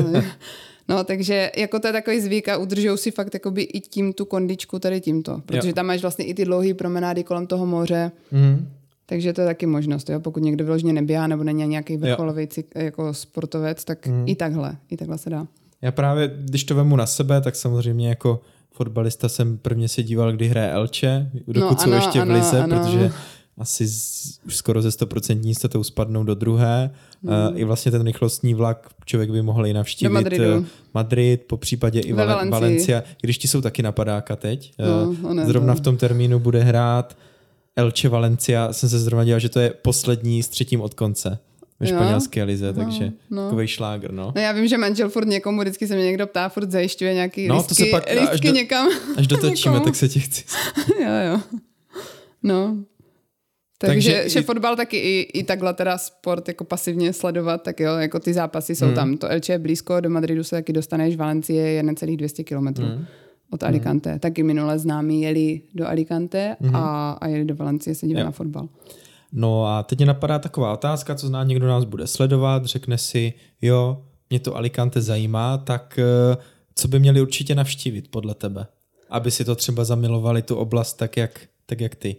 [0.88, 4.24] no, takže jako to je takový zvyk a udržují si fakt jakoby i tím tu
[4.24, 5.42] kondičku tady tímto.
[5.46, 5.74] Protože jo.
[5.74, 8.12] tam máš vlastně i ty dlouhé promenády kolem toho moře.
[8.32, 8.68] Mm.
[9.06, 10.20] Takže to je taky možnost, jo?
[10.20, 14.24] pokud někdo vyloženě neběhá nebo není nějaký vrcholový jako sportovec, tak mm.
[14.28, 15.46] i takhle, i takhle se dá.
[15.82, 18.40] Já právě, když to vemu na sebe, tak samozřejmě jako
[18.72, 22.60] fotbalista jsem prvně se díval, kdy hraje Elče, dokud no, jsou ano, ještě v lize,
[22.60, 22.78] ano.
[22.78, 23.10] protože
[23.58, 26.90] asi z, už skoro ze 100% jistotou spadnou do druhé.
[27.22, 27.30] Mm.
[27.30, 30.64] Uh, I vlastně ten rychlostní vlak člověk by mohl i navštívit do
[30.94, 33.02] Madrid, po případě i Ve Valencia.
[33.20, 34.72] Když ti jsou taky napadáka teď.
[34.78, 37.16] No, uh, Zrovna v tom termínu bude hrát
[37.76, 41.38] Elche Valencia, jsem se zrovna dělal, že to je poslední s třetím od konce
[41.80, 43.44] ve španělské lize, takže no.
[43.44, 44.32] takový šlágr, no.
[44.36, 47.48] No já vím, že manžel furt někomu, vždycky se mě někdo ptá, furt zajišťuje nějaký
[47.48, 48.88] no, lístky, to se pak, lístky až do, někam.
[49.16, 50.44] Až dotočíme, tak se ti chci.
[51.00, 51.40] jo, jo.
[52.42, 52.76] No.
[53.86, 54.42] Takže, Takže že i...
[54.42, 58.74] fotbal taky i, i takhle teda sport jako pasivně sledovat, tak jo, jako ty zápasy
[58.74, 58.94] jsou hmm.
[58.94, 59.16] tam.
[59.16, 62.84] To Elche je blízko, do Madridu se taky dostaneš, Valencie je necelých 200 kilometrů.
[62.84, 63.04] Hmm
[63.54, 64.10] od Alicante.
[64.10, 64.18] Hmm.
[64.18, 66.76] Taky minule známí jeli do Alicante hmm.
[66.76, 68.68] a, a jeli do Valencie se dívat na fotbal.
[69.32, 73.32] No a teď mě napadá taková otázka, co zná někdo nás bude sledovat, řekne si,
[73.62, 76.36] jo, mě to Alicante zajímá, tak eh,
[76.74, 78.66] co by měli určitě navštívit podle tebe?
[79.10, 82.16] Aby si to třeba zamilovali tu oblast tak, jak, tak jak ty.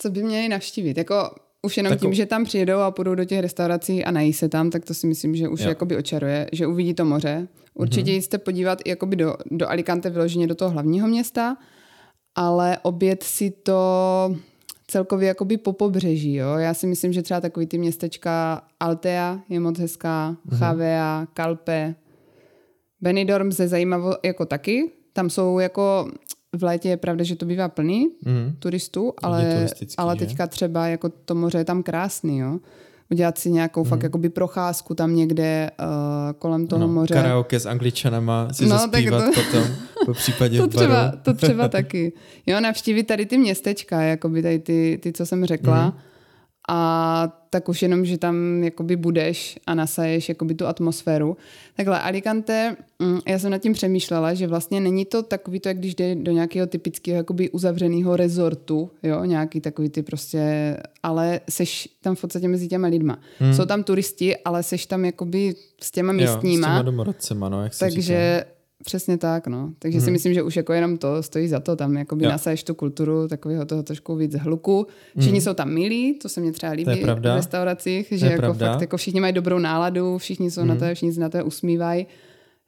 [0.00, 0.98] Co by měli navštívit?
[0.98, 1.30] Jako
[1.62, 2.00] už jenom Tako...
[2.00, 4.94] tím, že tam přijedou a půjdou do těch restaurací a nají se tam, tak to
[4.94, 5.68] si myslím, že už jo.
[5.68, 7.48] jakoby očaruje, že uvidí to moře.
[7.74, 8.20] Určitě mm-hmm.
[8.20, 11.56] jste podívat jakoby do, do Alicante vyloženě do toho hlavního města,
[12.34, 14.36] ale oběd si to
[14.86, 16.34] celkově jakoby po pobřeží.
[16.34, 16.54] Jo?
[16.54, 20.58] Já si myslím, že třeba takový ty městečka Altea je moc hezká, mm-hmm.
[20.58, 21.94] Chavea, Kalpe,
[23.00, 24.90] Benidorm se zajímavo jako taky.
[25.12, 26.10] Tam jsou jako
[26.56, 28.56] v létě je pravda, že to bývá plný mm.
[28.58, 32.58] turistů, ale, ale teďka třeba jako to moře je tam krásný, jo.
[33.10, 33.90] Udělat si nějakou mm.
[33.90, 35.86] fakt jakoby procházku tam někde uh,
[36.38, 37.14] kolem toho no, moře.
[37.14, 39.64] Karaoke s angličanama si no, zaspívat to, potom,
[40.06, 42.12] po případě to třeba, to třeba taky.
[42.46, 45.86] Jo, navštívit tady ty městečka, jakoby tady ty, ty co jsem řekla.
[45.86, 45.92] Mm
[46.68, 51.36] a tak už jenom, že tam jakoby budeš a nasaješ jakoby tu atmosféru.
[51.76, 55.78] Takhle Alicante, mm, já jsem nad tím přemýšlela, že vlastně není to takový to, jak
[55.78, 61.88] když jde do nějakého typického jakoby uzavřeného rezortu, jo, nějaký takový ty prostě, ale seš
[62.00, 63.18] tam v podstatě mezi těma lidma.
[63.38, 63.54] Hmm.
[63.54, 66.68] Jsou tam turisti, ale seš tam jakoby s těma místníma.
[66.68, 69.72] Jo, s těma domorodcema, no, jak Takže říká Přesně tak, no.
[69.78, 70.04] Takže hmm.
[70.04, 70.12] si mhm.
[70.12, 72.30] myslím, že už jako jenom to stojí za to, tam jakoby jo.
[72.30, 74.86] nasaješ tu kulturu takového toho trošku víc hluku.
[75.18, 75.44] Všichni hmm.
[75.44, 78.72] jsou tam milí, to se mě třeba líbí v restauracích, že jako pravda.
[78.72, 80.68] fakt jako všichni mají dobrou náladu, všichni jsou hmm.
[80.68, 82.06] na to, všichni se na to usmívají.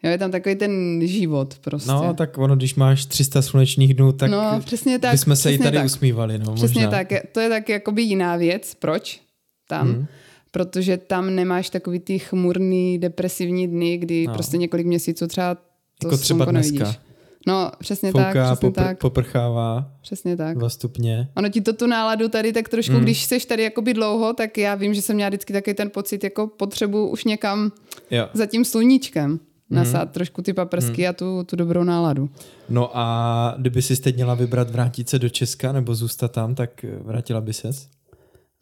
[0.02, 1.90] Jo, je tam takový ten život prostě.
[1.90, 5.58] No, tak ono, když máš 300 slunečních dnů, tak, no, přesně tak bychom se i
[5.58, 5.86] tady tak.
[5.86, 6.38] usmívali.
[6.38, 6.98] No, přesně možná.
[6.98, 7.12] tak.
[7.32, 8.74] To je tak jakoby jiná věc.
[8.74, 9.20] Proč?
[9.68, 9.88] Tam.
[9.88, 10.06] Hmm
[10.50, 14.34] protože tam nemáš takový ty chmurný, depresivní dny, kdy no.
[14.34, 15.56] prostě několik měsíců třeba
[16.00, 16.78] to jako třeba dneska.
[16.78, 17.00] Nevidíš.
[17.46, 18.98] No, přesně Fouká, tak, přesně popr- tak.
[18.98, 19.92] poprchává.
[20.02, 20.58] Přesně tak.
[20.58, 21.28] Dva stupně.
[21.36, 23.00] Ono ti to tu náladu tady tak trošku, mm.
[23.00, 26.24] když seš tady jakoby dlouho, tak já vím, že jsem měla vždycky taky ten pocit,
[26.24, 27.72] jako potřebu už někam
[28.10, 28.28] jo.
[28.34, 29.38] za tím sluníčkem mm.
[29.70, 31.10] nasát trošku ty paprsky mm.
[31.10, 32.30] a tu, tu dobrou náladu.
[32.68, 36.84] No a kdyby si teď měla vybrat vrátit se do Česka nebo zůstat tam, tak
[37.02, 37.88] vrátila by ses?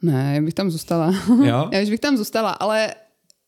[0.03, 1.14] Ne, já bych tam zůstala.
[1.44, 1.68] Jo?
[1.72, 2.94] já bych tam zůstala, ale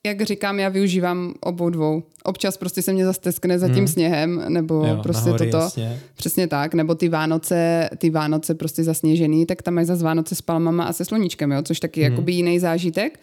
[0.07, 2.03] jak říkám, já využívám obou dvou.
[2.25, 3.89] Občas prostě se mě zasteskne za tím hmm.
[3.89, 5.65] sněhem, nebo jo, prostě nahory, toto.
[5.65, 6.01] Jasně.
[6.15, 10.43] Přesně tak, nebo ty Vánoce, ty Vánoce prostě zasněžený, tak tam mají zase Vánoce s
[10.43, 12.13] palmama a se sluníčkem, jo, což taky hmm.
[12.13, 13.21] jakoby jiný zážitek.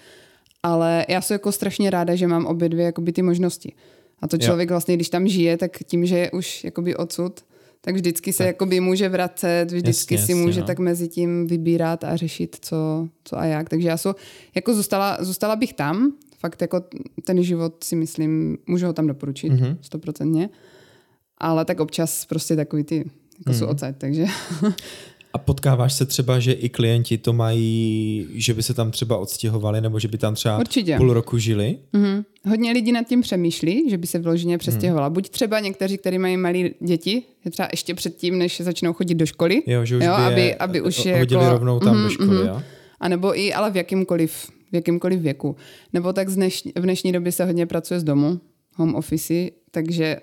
[0.64, 3.74] Ale já jsem jako strašně ráda, že mám obě dvě jakoby ty možnosti.
[4.22, 4.74] A to člověk jo.
[4.74, 7.42] vlastně, když tam žije, tak tím, že je už jakoby odsud,
[7.82, 8.48] tak vždycky se tak.
[8.48, 10.66] jakoby může vracet, vždycky jasně, si může no.
[10.66, 13.70] tak mezi tím vybírat a řešit, co, co a jak.
[13.70, 14.14] Takže já jsem
[14.56, 16.84] jako zůstala, zůstala bych tam, fakt jako
[17.24, 19.78] ten život si myslím, můžu ho tam doporučit, mhm.
[19.82, 20.46] stoprocentně.
[20.46, 21.38] Mm-hmm.
[21.38, 22.96] Ale tak občas prostě takový ty,
[23.38, 23.54] jako mm.
[23.54, 24.26] jsou ocet, takže...
[25.34, 29.82] A potkáváš se třeba, že i klienti to mají, že by se tam třeba odstěhovali,
[29.82, 30.98] nebo že by tam třeba Určitě.
[30.98, 31.78] půl roku žili?
[31.94, 32.26] Mm-hmm.
[32.50, 35.10] Hodně lidí nad tím přemýšlí, že by se vloženě přestěhovala.
[35.10, 35.14] Mm.
[35.14, 39.62] Buď třeba někteří, kteří mají malé děti, třeba ještě předtím, než začnou chodit do školy.
[39.68, 42.10] Jo, že už jo, by aby, aby už je hodili jako, rovnou tam mm-hmm, do
[42.10, 42.48] školy, mm-hmm.
[42.48, 42.62] jo?
[43.00, 45.56] A nebo i, ale v jakýmkoliv v jakýmkoliv věku.
[45.94, 48.40] Nebo tak dneš, v dnešní době se hodně pracuje z domu,
[48.76, 49.34] home office,
[49.72, 50.18] takže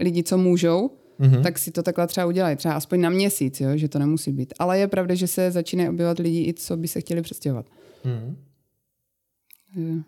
[0.00, 1.42] lidi, co můžou, mm-hmm.
[1.42, 4.54] tak si to takhle třeba udělají, třeba aspoň na měsíc, jo, že to nemusí být.
[4.58, 7.66] Ale je pravda, že se začínají objevovat lidi, i co by se chtěli přestěhovat.
[8.04, 8.36] Mm.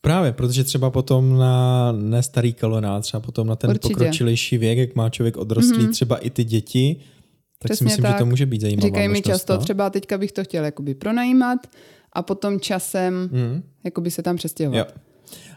[0.00, 3.94] Právě, protože třeba potom na nestarý kalonát, třeba potom na ten Určitě.
[3.94, 5.92] pokročilejší věk, jak má člověk odrostlý, mm-hmm.
[5.92, 6.96] třeba i ty děti,
[7.58, 8.12] Tak Přesně si myslím, tak.
[8.12, 8.88] že to může být zajímavé.
[8.88, 9.58] Říkají mi často, no?
[9.58, 11.66] třeba teďka bych to chtěl jakoby pronajímat
[12.12, 13.62] a potom časem mm.
[13.84, 14.78] jakoby se tam přestěhovat.
[14.78, 15.00] Jo.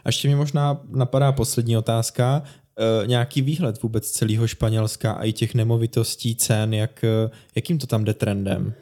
[0.04, 2.42] A ještě mi možná napadá poslední otázka.
[2.80, 7.86] E, nějaký výhled vůbec celého Španělska a i těch nemovitostí, cen, jak, e, jakým to
[7.86, 8.74] tam jde trendem?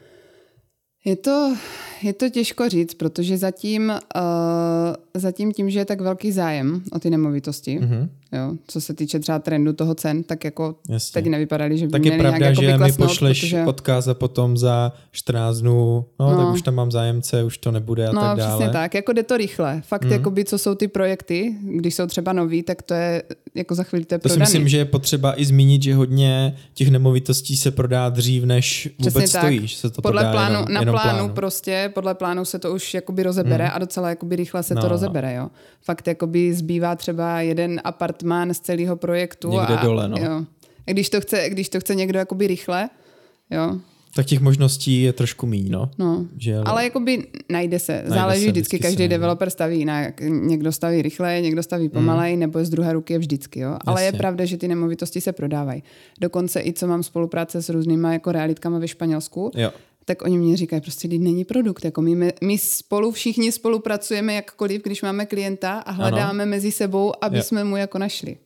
[1.05, 1.55] Je to,
[2.03, 4.21] je to těžko říct, protože zatím, uh,
[5.13, 8.09] zatím tím, že je tak velký zájem o ty nemovitosti, mm-hmm.
[8.31, 11.21] jo, co se týče třeba trendu toho cen, tak jako Jasně.
[11.21, 13.65] teď nevypadaly, že by tak měli je pravda, nějak že jako mi pošleš protože...
[13.65, 17.71] odkaz a potom za 14 dnů, no, no, tak už tam mám zájemce, už to
[17.71, 18.51] nebude a no, tak dále.
[18.51, 19.81] No přesně tak, jako jde to rychle.
[19.85, 20.11] Fakt, mm.
[20.11, 23.23] jakoby, co jsou ty projekty, když jsou třeba nový, tak to je
[23.55, 26.55] jako za chvíli to je To si myslím, že je potřeba i zmínit, že hodně
[26.73, 29.67] těch nemovitostí se prodá dřív, než vůbec Přesně stojí.
[29.67, 32.73] Že se to Podle plánu, jenom, na jenom plánu, plánu prostě, podle plánu se to
[32.73, 33.71] už jakoby rozebere mm.
[33.73, 35.49] a docela jakoby rychle se no, to rozebere, jo.
[35.81, 39.51] Fakt jakoby zbývá třeba jeden apartmán z celého projektu.
[39.51, 40.17] Někde a, dole, no.
[40.17, 40.45] Jo.
[40.85, 42.89] Když to chce, když to chce někdo jakoby rychle,
[43.49, 43.77] jo,
[44.15, 45.91] tak těch možností je trošku míň, no.
[45.97, 46.25] no.
[46.37, 47.93] Že, ale jakoby najde se.
[47.93, 50.21] Najde Záleží se, vždycky, vždycky každý developer staví jinak.
[50.21, 52.39] Někdo staví rychle, někdo staví pomalej, mm.
[52.39, 53.77] nebo z druhé ruky je vždycky, jo.
[53.85, 54.17] Ale Jasně.
[54.17, 55.83] je pravda, že ty nemovitosti se prodávají.
[56.21, 59.71] Dokonce i co mám spolupráce s různýma jako realitkama ve Španělsku, jo
[60.05, 61.85] tak oni mě říkají, prostě teď není produkt.
[61.85, 66.49] Jako my, my spolu všichni spolupracujeme jakkoliv, když máme klienta a hledáme ano.
[66.49, 67.43] mezi sebou, aby jo.
[67.43, 68.37] jsme mu jako našli.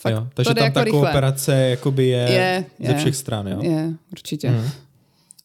[0.00, 1.00] Fakt, jo, takže to tam jako ta rychle.
[1.00, 3.58] kooperace jakoby je, je, je ze všech stran, jo?
[3.62, 4.50] Je, určitě.
[4.50, 4.64] Mm.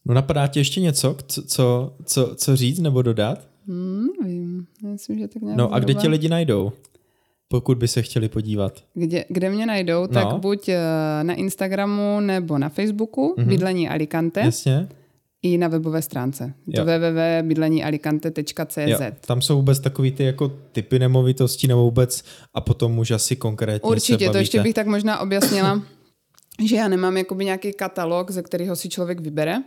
[0.06, 3.48] No napadá ti ještě něco, co, co, co, říct nebo dodat?
[3.68, 6.72] Hmm, nevím, myslím, že tak nějak No a kde ti lidi najdou?
[7.48, 8.84] Pokud by se chtěli podívat.
[8.94, 10.40] Kde, kde mě najdou, tak no.
[10.40, 10.80] buď eh,
[11.24, 13.48] na Instagramu nebo na Facebooku, mm-hmm.
[13.48, 14.40] Bydlení Alicante.
[14.40, 14.88] Jasně
[15.46, 16.54] i na webové stránce.
[16.68, 19.28] Www.bydleníalicante.cz.
[19.28, 23.90] Tam jsou vůbec takový ty jako typy nemovitostí nebo vůbec a potom už asi konkrétně
[23.90, 25.82] Určitě, to ještě bych tak možná objasnila,
[26.66, 29.64] že já nemám jakoby nějaký katalog, ze kterého si člověk vybere,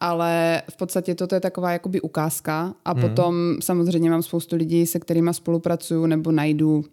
[0.00, 3.02] ale v podstatě toto je taková jakoby ukázka a hmm.
[3.02, 6.84] potom samozřejmě mám spoustu lidí, se kterými spolupracuju nebo najdu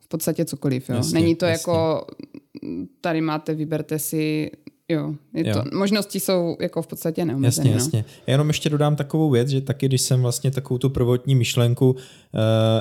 [0.00, 0.88] v podstatě cokoliv.
[0.88, 0.96] Jo.
[0.96, 1.72] Jasně, Není to jasně.
[1.72, 2.06] jako
[3.00, 4.50] tady máte, vyberte si
[4.88, 5.54] Jo, je jo.
[5.54, 7.70] To, možnosti jsou jako v podstatě neomezené.
[7.70, 8.04] Jasně, jasně.
[8.26, 11.90] Já jenom ještě dodám takovou věc, že taky, když jsem vlastně takovou tu prvotní myšlenku,
[11.90, 11.98] uh,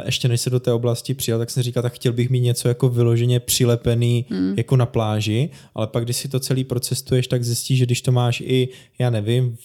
[0.06, 2.68] ještě než se do té oblasti přijal, tak jsem říkal, tak chtěl bych mít něco
[2.68, 4.54] jako vyloženě přilepený hmm.
[4.58, 8.12] jako na pláži, ale pak, když si to celý procestuješ, tak zjistíš, že když to
[8.12, 9.58] máš i, já nevím,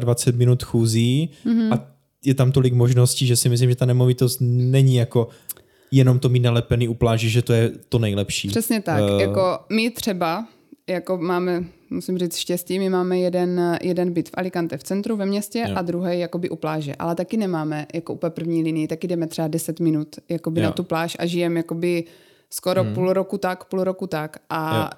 [0.00, 1.72] 25 minut chůzí hmm.
[1.72, 1.86] a
[2.24, 5.28] je tam tolik možností, že si myslím, že ta nemovitost není jako
[5.90, 8.48] jenom to mít nalepený u pláži, že to je to nejlepší.
[8.48, 9.02] Přesně tak.
[9.02, 10.46] Uh, jako my třeba
[10.92, 15.26] jako máme, musím říct štěstí, my máme jeden, jeden byt v Alicante v centru ve
[15.26, 15.74] městě jo.
[15.76, 19.48] a druhý jakoby u pláže, ale taky nemáme jako úplně první linii, taky jdeme třeba
[19.48, 20.66] 10 minut jakoby jo.
[20.66, 22.04] na tu pláž a žijeme jakoby
[22.50, 22.94] skoro hmm.
[22.94, 24.90] půl roku tak, půl roku tak a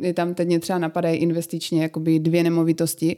[0.00, 0.06] jo.
[0.06, 3.16] je tam teď mě třeba napadají investičně jakoby dvě nemovitosti,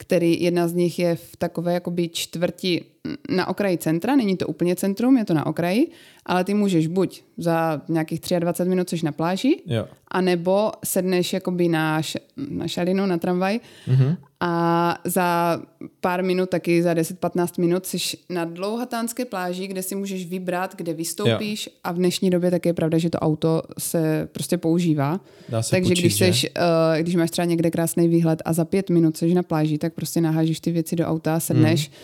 [0.00, 2.84] který jedna z nich je v takové jakoby čtvrti
[3.28, 5.90] na okraji centra, není to úplně centrum, je to na okraji,
[6.26, 9.86] ale ty můžeš buď za nějakých 23 minut což na pláži, jo.
[10.08, 14.16] anebo sedneš jakoby na, š- na šalinu, na tramvaj mm-hmm.
[14.40, 15.60] a za
[16.00, 20.92] pár minut, taky za 10-15 minut jsi na dlouhatánské pláži, kde si můžeš vybrat, kde
[20.92, 21.72] vystoupíš jo.
[21.84, 25.20] a v dnešní době také je pravda, že to auto se prostě používá.
[25.48, 28.64] Dá se Takže počít, když, seš, uh, když máš třeba někde krásný výhled a za
[28.64, 31.94] pět minut jsi na pláži, tak prostě nahážíš ty věci do auta, sedneš, mm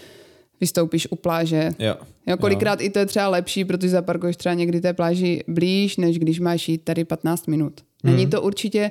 [0.61, 1.71] vystoupíš u pláže.
[1.79, 1.95] Jo.
[2.27, 2.87] Jo, kolikrát jo.
[2.87, 6.69] i to je třeba lepší, protože zaparkuješ třeba někdy té pláži blíž, než když máš
[6.69, 7.81] jít tady 15 minut.
[8.05, 8.31] Není hmm.
[8.31, 8.91] to určitě,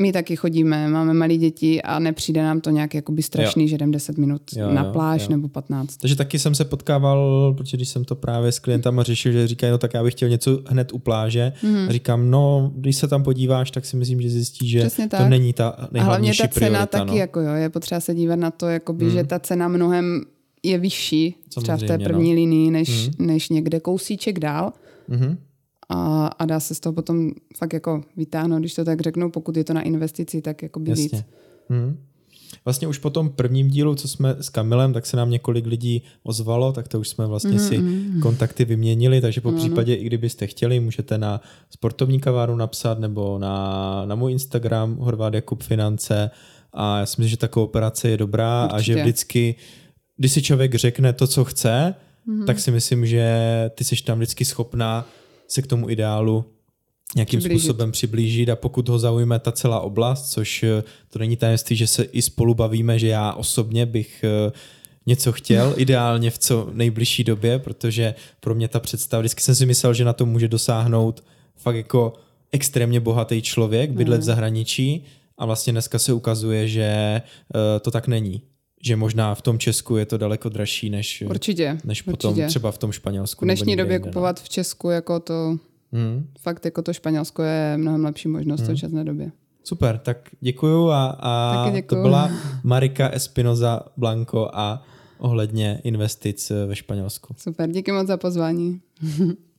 [0.00, 3.68] my taky chodíme, máme malé děti a nepřijde nám to nějak jakoby strašný, jo.
[3.68, 5.28] že jdem 10 minut jo, na pláž jo.
[5.30, 5.96] nebo 15.
[5.96, 9.70] Takže taky jsem se potkával, protože když jsem to právě s klientama řešil, že říkají,
[9.70, 11.52] no tak já bych chtěl něco hned u pláže.
[11.62, 11.88] Mm.
[11.88, 15.16] A říkám, no, když se tam podíváš, tak si myslím, že zjistíš, že Přesně to
[15.16, 15.28] tak.
[15.28, 17.16] není ta nejhlavnější A hlavně ta cena priorita, taky, no.
[17.16, 19.10] jako jo, je potřeba se dívat na to, jakoby, mm.
[19.10, 20.20] že ta cena mnohem
[20.62, 22.34] je vyšší Samozřejmě, třeba v té první no.
[22.34, 23.26] linii, než, mm.
[23.26, 24.72] než někde kousíček dál.
[25.10, 25.36] Mm-hmm.
[25.92, 29.56] A, a dá se z toho potom fakt jako vytáhnout, když to tak řeknu, pokud
[29.56, 31.24] je to na investici, tak jako by víc.
[31.68, 31.98] Mm.
[32.64, 36.02] Vlastně už po tom prvním dílu, co jsme s Kamilem, tak se nám několik lidí
[36.22, 38.20] ozvalo, tak to už jsme vlastně mm, si mm.
[38.20, 39.56] kontakty vyměnili, takže po mm.
[39.56, 41.40] případě, i kdybyste chtěli, můžete na
[41.70, 46.30] sportovní kaváru napsat nebo na, na můj Instagram Horváth Jakub Finance
[46.72, 48.76] a já si myslím, že ta kooperace je dobrá Určitě.
[48.76, 49.54] a že vždycky
[50.16, 51.94] když si člověk řekne to, co chce,
[52.28, 52.44] mm-hmm.
[52.44, 53.30] tak si myslím, že
[53.74, 55.06] ty jsi tam vždycky schopná
[55.52, 56.44] se k tomu ideálu
[57.14, 57.62] nějakým přiblížit.
[57.62, 61.86] způsobem přiblížit a pokud ho zaujme ta celá oblast, což eh, to není tajemství, že
[61.86, 64.52] se i spolu bavíme, že já osobně bych eh,
[65.06, 69.66] něco chtěl, ideálně v co nejbližší době, protože pro mě ta představa, vždycky jsem si
[69.66, 71.24] myslel, že na to může dosáhnout
[71.56, 72.12] fakt jako
[72.52, 75.04] extrémně bohatý člověk, bydlet v zahraničí,
[75.38, 77.22] a vlastně dneska se ukazuje, že
[77.54, 78.42] uh, to tak není.
[78.84, 82.46] Že možná v tom Česku je to daleko dražší než, určitě, než potom určitě.
[82.46, 83.44] třeba v tom Španělsku.
[83.44, 84.12] V dnešní době jinde, no.
[84.12, 85.56] kupovat v Česku jako to,
[85.92, 86.28] hmm.
[86.40, 88.68] fakt jako to Španělsko je mnohem lepší možnost hmm.
[88.68, 89.30] v současné době.
[89.64, 92.02] Super, tak děkuju a, a děkuju.
[92.02, 92.30] to byla
[92.64, 94.82] Marika Espinoza Blanco a
[95.18, 97.34] ohledně investic ve Španělsku.
[97.38, 98.80] Super, díky moc za pozvání.